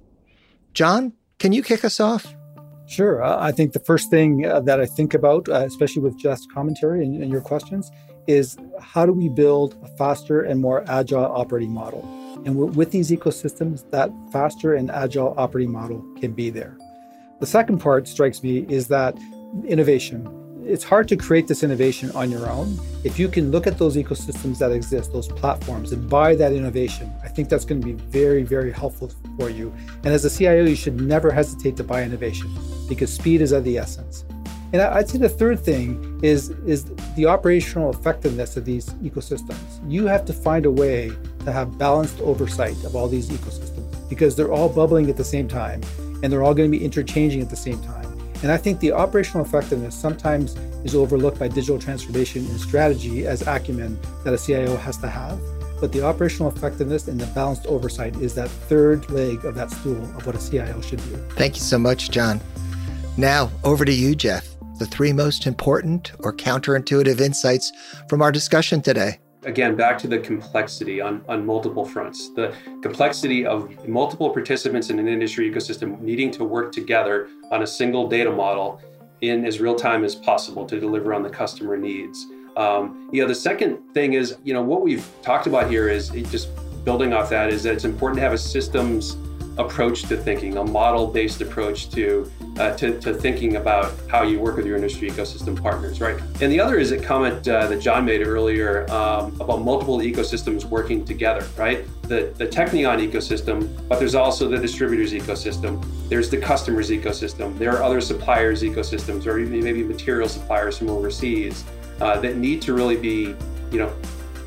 John, 0.74 1.14
can 1.38 1.52
you 1.52 1.62
kick 1.62 1.86
us 1.86 2.00
off? 2.00 2.34
Sure. 2.86 3.22
Uh, 3.22 3.38
I 3.38 3.52
think 3.52 3.72
the 3.72 3.80
first 3.80 4.10
thing 4.10 4.44
uh, 4.44 4.60
that 4.60 4.78
I 4.78 4.84
think 4.84 5.14
about, 5.14 5.48
uh, 5.48 5.64
especially 5.66 6.02
with 6.02 6.18
Jeff's 6.18 6.46
commentary 6.52 7.02
and 7.02 7.30
your 7.30 7.40
questions, 7.40 7.90
is 8.26 8.58
how 8.78 9.06
do 9.06 9.12
we 9.12 9.30
build 9.30 9.74
a 9.82 9.88
faster 9.96 10.42
and 10.42 10.60
more 10.60 10.84
agile 10.86 11.24
operating 11.24 11.72
model? 11.72 12.02
And 12.44 12.56
with 12.56 12.90
these 12.90 13.10
ecosystems, 13.10 13.90
that 13.90 14.10
faster 14.30 14.74
and 14.74 14.90
agile 14.90 15.34
operating 15.38 15.72
model 15.72 16.04
can 16.20 16.32
be 16.32 16.50
there. 16.50 16.76
The 17.40 17.46
second 17.46 17.78
part 17.78 18.08
strikes 18.08 18.42
me 18.42 18.66
is 18.68 18.88
that 18.88 19.16
innovation 19.66 20.26
it's 20.68 20.84
hard 20.84 21.08
to 21.08 21.16
create 21.16 21.48
this 21.48 21.62
innovation 21.62 22.10
on 22.10 22.30
your 22.30 22.48
own. 22.48 22.78
If 23.02 23.18
you 23.18 23.28
can 23.28 23.50
look 23.50 23.66
at 23.66 23.78
those 23.78 23.96
ecosystems 23.96 24.58
that 24.58 24.70
exist, 24.70 25.12
those 25.12 25.26
platforms, 25.26 25.92
and 25.92 26.08
buy 26.10 26.34
that 26.34 26.52
innovation, 26.52 27.10
I 27.24 27.28
think 27.28 27.48
that's 27.48 27.64
going 27.64 27.80
to 27.80 27.86
be 27.86 27.94
very, 27.94 28.42
very 28.42 28.70
helpful 28.70 29.10
for 29.38 29.48
you. 29.48 29.72
And 30.04 30.08
as 30.08 30.26
a 30.26 30.30
CIO, 30.30 30.64
you 30.64 30.76
should 30.76 31.00
never 31.00 31.30
hesitate 31.30 31.76
to 31.78 31.84
buy 31.84 32.02
innovation 32.02 32.54
because 32.86 33.10
speed 33.10 33.40
is 33.40 33.52
of 33.52 33.64
the 33.64 33.78
essence. 33.78 34.26
And 34.74 34.82
I'd 34.82 35.08
say 35.08 35.16
the 35.16 35.30
third 35.30 35.58
thing 35.58 36.20
is, 36.22 36.50
is 36.66 36.84
the 37.16 37.24
operational 37.24 37.88
effectiveness 37.88 38.58
of 38.58 38.66
these 38.66 38.90
ecosystems. 39.02 39.90
You 39.90 40.06
have 40.06 40.26
to 40.26 40.34
find 40.34 40.66
a 40.66 40.70
way 40.70 41.10
to 41.46 41.52
have 41.52 41.78
balanced 41.78 42.20
oversight 42.20 42.84
of 42.84 42.94
all 42.94 43.08
these 43.08 43.30
ecosystems 43.30 44.08
because 44.10 44.36
they're 44.36 44.52
all 44.52 44.68
bubbling 44.68 45.08
at 45.08 45.16
the 45.16 45.24
same 45.24 45.48
time 45.48 45.80
and 46.22 46.32
they're 46.32 46.42
all 46.42 46.54
going 46.54 46.70
to 46.70 46.78
be 46.78 46.84
interchanging 46.84 47.40
at 47.40 47.50
the 47.50 47.56
same 47.56 47.80
time. 47.82 48.04
And 48.42 48.52
I 48.52 48.56
think 48.56 48.80
the 48.80 48.92
operational 48.92 49.44
effectiveness 49.44 49.94
sometimes 49.94 50.56
is 50.84 50.94
overlooked 50.94 51.38
by 51.38 51.48
digital 51.48 51.78
transformation 51.78 52.46
and 52.46 52.60
strategy 52.60 53.26
as 53.26 53.42
acumen 53.46 53.98
that 54.24 54.32
a 54.32 54.38
CIO 54.38 54.76
has 54.76 54.96
to 54.98 55.08
have. 55.08 55.40
But 55.80 55.92
the 55.92 56.02
operational 56.02 56.50
effectiveness 56.50 57.08
and 57.08 57.20
the 57.20 57.26
balanced 57.26 57.66
oversight 57.66 58.16
is 58.16 58.34
that 58.34 58.48
third 58.48 59.08
leg 59.10 59.44
of 59.44 59.54
that 59.56 59.70
stool 59.70 60.02
of 60.16 60.26
what 60.26 60.34
a 60.34 60.50
CIO 60.50 60.80
should 60.80 60.98
do. 60.98 61.16
Thank 61.30 61.56
you 61.56 61.62
so 61.62 61.78
much, 61.78 62.10
John. 62.10 62.40
Now, 63.16 63.50
over 63.64 63.84
to 63.84 63.92
you, 63.92 64.14
Jeff. 64.14 64.46
The 64.78 64.86
three 64.86 65.12
most 65.12 65.46
important 65.46 66.12
or 66.20 66.32
counterintuitive 66.32 67.20
insights 67.20 67.72
from 68.08 68.22
our 68.22 68.30
discussion 68.30 68.80
today 68.80 69.18
again 69.44 69.76
back 69.76 69.98
to 69.98 70.08
the 70.08 70.18
complexity 70.18 71.00
on, 71.00 71.24
on 71.28 71.44
multiple 71.46 71.84
fronts. 71.84 72.30
The 72.30 72.54
complexity 72.82 73.46
of 73.46 73.88
multiple 73.88 74.30
participants 74.30 74.90
in 74.90 74.98
an 74.98 75.08
industry 75.08 75.50
ecosystem 75.50 76.00
needing 76.00 76.30
to 76.32 76.44
work 76.44 76.72
together 76.72 77.28
on 77.50 77.62
a 77.62 77.66
single 77.66 78.08
data 78.08 78.30
model 78.30 78.80
in 79.20 79.44
as 79.44 79.60
real 79.60 79.74
time 79.74 80.04
as 80.04 80.14
possible 80.14 80.66
to 80.66 80.78
deliver 80.78 81.14
on 81.14 81.22
the 81.22 81.30
customer 81.30 81.76
needs. 81.76 82.26
Um, 82.56 83.08
you 83.12 83.22
know 83.22 83.28
the 83.28 83.34
second 83.34 83.78
thing 83.94 84.14
is 84.14 84.36
you 84.42 84.52
know 84.52 84.62
what 84.62 84.82
we've 84.82 85.08
talked 85.22 85.46
about 85.46 85.70
here 85.70 85.88
is 85.88 86.10
just 86.30 86.48
building 86.84 87.12
off 87.12 87.30
that 87.30 87.52
is 87.52 87.62
that 87.62 87.74
it's 87.74 87.84
important 87.84 88.16
to 88.16 88.22
have 88.22 88.32
a 88.32 88.38
systems 88.38 89.16
approach 89.58 90.02
to 90.02 90.16
thinking, 90.16 90.56
a 90.56 90.64
model-based 90.64 91.40
approach 91.40 91.90
to, 91.90 92.30
uh, 92.58 92.76
to, 92.76 92.98
to 93.00 93.14
thinking 93.14 93.56
about 93.56 93.94
how 94.08 94.22
you 94.22 94.40
work 94.40 94.56
with 94.56 94.66
your 94.66 94.76
industry 94.76 95.10
ecosystem 95.10 95.60
partners, 95.60 96.00
right? 96.00 96.20
And 96.40 96.52
the 96.52 96.60
other 96.60 96.78
is 96.78 96.92
a 96.92 96.98
comment 96.98 97.46
uh, 97.48 97.66
that 97.68 97.80
John 97.80 98.04
made 98.04 98.26
earlier 98.26 98.90
um, 98.90 99.40
about 99.40 99.62
multiple 99.62 99.98
ecosystems 99.98 100.64
working 100.64 101.04
together, 101.04 101.46
right? 101.56 101.86
The, 102.02 102.32
the 102.36 102.46
Teknion 102.46 103.06
ecosystem, 103.06 103.68
but 103.88 103.98
there's 103.98 104.14
also 104.14 104.48
the 104.48 104.58
distributors 104.58 105.12
ecosystem. 105.12 105.84
There's 106.08 106.30
the 106.30 106.38
customers 106.38 106.90
ecosystem. 106.90 107.56
There 107.58 107.76
are 107.76 107.82
other 107.82 108.00
suppliers 108.00 108.62
ecosystems, 108.62 109.26
or 109.26 109.38
even 109.38 109.62
maybe 109.62 109.84
material 109.84 110.28
suppliers 110.28 110.78
from 110.78 110.90
overseas 110.90 111.64
uh, 112.00 112.18
that 112.20 112.36
need 112.36 112.62
to 112.62 112.74
really 112.74 112.96
be, 112.96 113.36
you 113.70 113.78
know, 113.78 113.92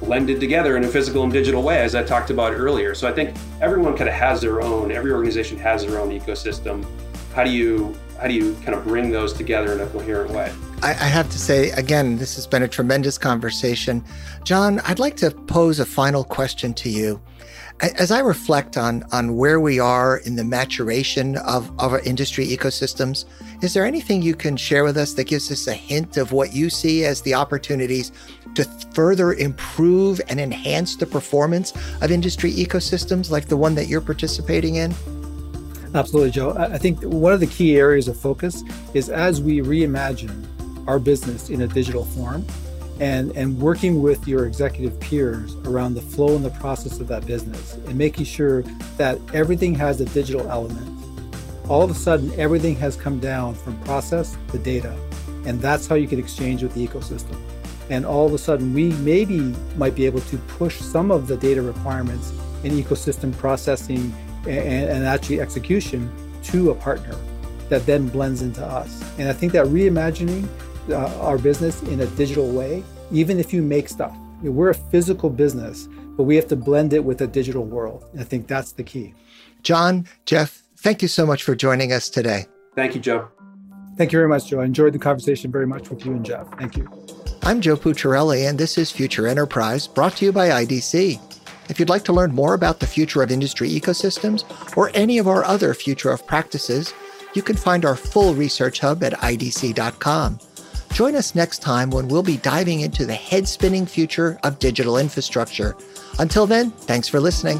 blended 0.02 0.40
together 0.40 0.78
in 0.78 0.84
a 0.84 0.88
physical 0.88 1.24
and 1.24 1.32
digital 1.32 1.62
way, 1.62 1.78
as 1.78 1.94
I 1.94 2.04
talked 2.04 2.32
about 2.32 2.54
earlier. 2.54 2.96
So 2.96 3.08
I 3.08 3.12
think 3.12 3.38
everyone 3.62 3.96
kind 3.96 4.10
of 4.10 4.16
has 4.16 4.42
their 4.42 4.62
own, 4.62 4.92
every 4.92 5.12
organization 5.12 5.58
has 5.60 5.86
their 5.86 6.00
own 6.00 6.10
ecosystem. 6.10 6.84
How 7.34 7.44
do 7.44 7.50
you 7.50 7.96
how 8.20 8.28
do 8.28 8.34
you 8.36 8.56
kind 8.64 8.76
of 8.76 8.84
bring 8.84 9.10
those 9.10 9.34
together 9.34 9.74
in 9.74 9.80
a 9.80 9.88
coherent 9.88 10.32
way? 10.32 10.54
I, 10.84 10.90
I 10.90 10.94
have 10.94 11.30
to 11.32 11.40
say 11.40 11.72
again, 11.72 12.18
this 12.18 12.36
has 12.36 12.46
been 12.46 12.62
a 12.62 12.68
tremendous 12.68 13.18
conversation. 13.18 14.04
John, 14.44 14.80
I'd 14.82 15.00
like 15.00 15.18
to 15.18 15.32
pose 15.32 15.80
a 15.80 15.86
final 15.86 16.24
question 16.24 16.74
to 16.76 16.90
you. 16.90 17.20
As 17.80 18.12
I 18.12 18.20
reflect 18.20 18.78
on, 18.78 19.04
on 19.12 19.38
where 19.38 19.60
we 19.60 19.80
are 19.80 20.18
in 20.18 20.36
the 20.36 20.44
maturation 20.44 21.38
of, 21.38 21.72
of 21.80 21.94
our 21.94 22.00
industry 22.02 22.46
ecosystems, 22.46 23.26
is 23.64 23.74
there 23.74 23.86
anything 23.86 24.22
you 24.22 24.36
can 24.36 24.56
share 24.56 24.84
with 24.84 24.98
us 24.98 25.14
that 25.14 25.24
gives 25.24 25.52
us 25.52 25.66
a 25.66 25.74
hint 25.74 26.18
of 26.18 26.32
what 26.32 26.54
you 26.54 26.70
see 26.70 27.06
as 27.06 27.24
the 27.24 27.34
opportunities 27.34 28.12
to 28.54 28.66
further 28.94 29.34
improve 29.34 30.22
and 30.28 30.40
enhance 30.40 30.96
the 30.96 31.08
performance 31.08 31.74
of 32.02 32.12
industry 32.12 32.52
ecosystems 32.52 33.32
like 33.32 33.48
the 33.48 33.58
one 33.58 33.74
that 33.74 33.88
you're 33.88 34.00
participating 34.00 34.76
in? 34.76 34.94
Absolutely, 35.94 36.32
Joe. 36.32 36.56
I 36.58 36.78
think 36.78 37.02
one 37.04 37.34
of 37.34 37.40
the 37.40 37.48
key 37.48 37.78
areas 37.78 38.08
of 38.08 38.18
focus 38.18 38.64
is 38.94 39.10
as 39.10 39.42
we 39.42 39.60
reimagine 39.60 40.48
our 40.88 41.00
business 41.00 41.50
in 41.50 41.62
a 41.62 41.68
digital 41.68 42.06
form, 42.06 42.46
and, 43.02 43.32
and 43.32 43.60
working 43.60 44.02
with 44.02 44.28
your 44.28 44.46
executive 44.46 44.98
peers 45.00 45.56
around 45.66 45.96
the 45.96 46.02
flow 46.02 46.36
and 46.36 46.46
the 46.46 46.52
process 46.52 47.00
of 47.00 47.08
that 47.08 47.26
business 47.26 47.74
and 47.74 47.98
making 47.98 48.26
sure 48.26 48.62
that 48.98 49.18
everything 49.34 49.74
has 49.74 50.00
a 50.00 50.06
digital 50.06 50.48
element. 50.52 50.88
All 51.68 51.82
of 51.82 51.90
a 51.90 51.96
sudden, 51.96 52.32
everything 52.40 52.76
has 52.76 52.96
come 52.96 53.20
down 53.20 53.56
from 53.56 53.80
process 53.82 54.38
to 54.52 54.60
data. 54.60 54.96
And 55.46 55.60
that's 55.60 55.88
how 55.88 55.96
you 55.96 56.08
can 56.08 56.20
exchange 56.20 56.62
with 56.62 56.76
the 56.76 56.88
ecosystem. 56.88 57.42
And 57.90 58.06
all 58.06 58.28
of 58.28 58.34
a 58.34 58.38
sudden, 58.38 58.72
we 58.72 58.90
maybe 58.94 59.40
might 59.78 59.96
be 59.96 60.06
able 60.06 60.22
to 60.22 60.38
push 60.38 60.80
some 60.80 61.10
of 61.10 61.28
the 61.28 61.38
data 61.38 61.62
requirements 61.64 62.32
in 62.64 62.74
ecosystem 62.74 63.36
processing 63.36 64.14
and, 64.46 64.90
and 64.90 65.06
actually 65.06 65.42
execution 65.42 66.12
to 66.44 66.72
a 66.72 66.76
partner 66.76 67.16
that 67.70 67.86
then 67.86 68.08
blends 68.10 68.42
into 68.42 68.66
us. 68.66 69.04
And 69.18 69.30
I 69.30 69.34
think 69.34 69.54
that 69.54 69.66
reimagining 69.68 70.48
uh, 70.90 71.20
our 71.22 71.38
business 71.38 71.82
in 71.84 72.02
a 72.02 72.06
digital 72.08 72.50
way, 72.50 72.84
even 73.12 73.40
if 73.40 73.54
you 73.54 73.62
make 73.62 73.88
stuff. 73.88 74.16
You 74.42 74.50
know, 74.50 74.52
we're 74.52 74.70
a 74.70 74.76
physical 74.76 75.30
business, 75.30 75.88
but 76.18 76.24
we 76.24 76.36
have 76.36 76.48
to 76.48 76.56
blend 76.56 76.94
it 76.94 77.04
with 77.04 77.22
a 77.22 77.28
digital 77.28 77.64
world. 77.64 78.06
I 78.20 78.24
think 78.24 78.48
that's 78.48 78.74
the 78.74 78.84
key. 78.84 79.14
John, 79.64 80.08
Jeff, 80.26 80.64
thank 80.78 81.02
you 81.02 81.08
so 81.08 81.26
much 81.26 81.44
for 81.44 81.56
joining 81.56 81.94
us 81.94 82.10
today. 82.10 82.48
Thank 82.76 82.96
you, 82.96 83.02
Joe. 83.02 83.28
Thank 83.98 84.12
you 84.12 84.18
very 84.18 84.30
much, 84.30 84.48
Joe. 84.48 84.62
I 84.62 84.66
enjoyed 84.66 84.94
the 84.94 85.00
conversation 85.00 85.52
very 85.52 85.68
much 85.68 85.90
with 85.90 86.06
you 86.06 86.14
and 86.14 86.26
Jeff. 86.26 86.48
Thank 86.58 86.78
you. 86.78 86.90
I'm 87.44 87.62
Joe 87.62 87.76
Pucciarelli, 87.76 88.48
and 88.50 88.58
this 88.58 88.78
is 88.78 88.92
Future 88.92 89.28
Enterprise, 89.28 89.88
brought 89.88 90.18
to 90.18 90.26
you 90.26 90.32
by 90.32 90.50
IDC. 90.50 91.41
If 91.72 91.80
you'd 91.80 91.88
like 91.88 92.04
to 92.04 92.14
learn 92.14 92.36
more 92.36 92.54
about 92.54 92.82
the 92.82 92.86
future 92.86 93.24
of 93.24 93.32
industry 93.32 93.70
ecosystems 93.70 94.44
or 94.76 94.92
any 94.94 95.18
of 95.20 95.28
our 95.30 95.46
other 95.46 95.74
future 95.74 96.10
of 96.10 96.28
practices, 96.28 96.94
you 97.34 97.42
can 97.42 97.56
find 97.56 97.86
our 97.86 97.96
full 97.96 98.36
research 98.36 98.82
hub 98.82 99.02
at 99.06 99.14
idc.com. 99.14 100.38
Join 100.92 101.16
us 101.16 101.34
next 101.34 101.60
time 101.60 101.90
when 101.90 102.10
we'll 102.10 102.24
be 102.24 102.36
diving 102.36 102.82
into 102.82 103.06
the 103.06 103.14
head 103.14 103.48
spinning 103.48 103.86
future 103.86 104.38
of 104.44 104.60
digital 104.60 104.98
infrastructure. 104.98 105.78
Until 106.20 106.46
then, 106.46 106.72
thanks 106.72 107.08
for 107.08 107.22
listening. 107.22 107.58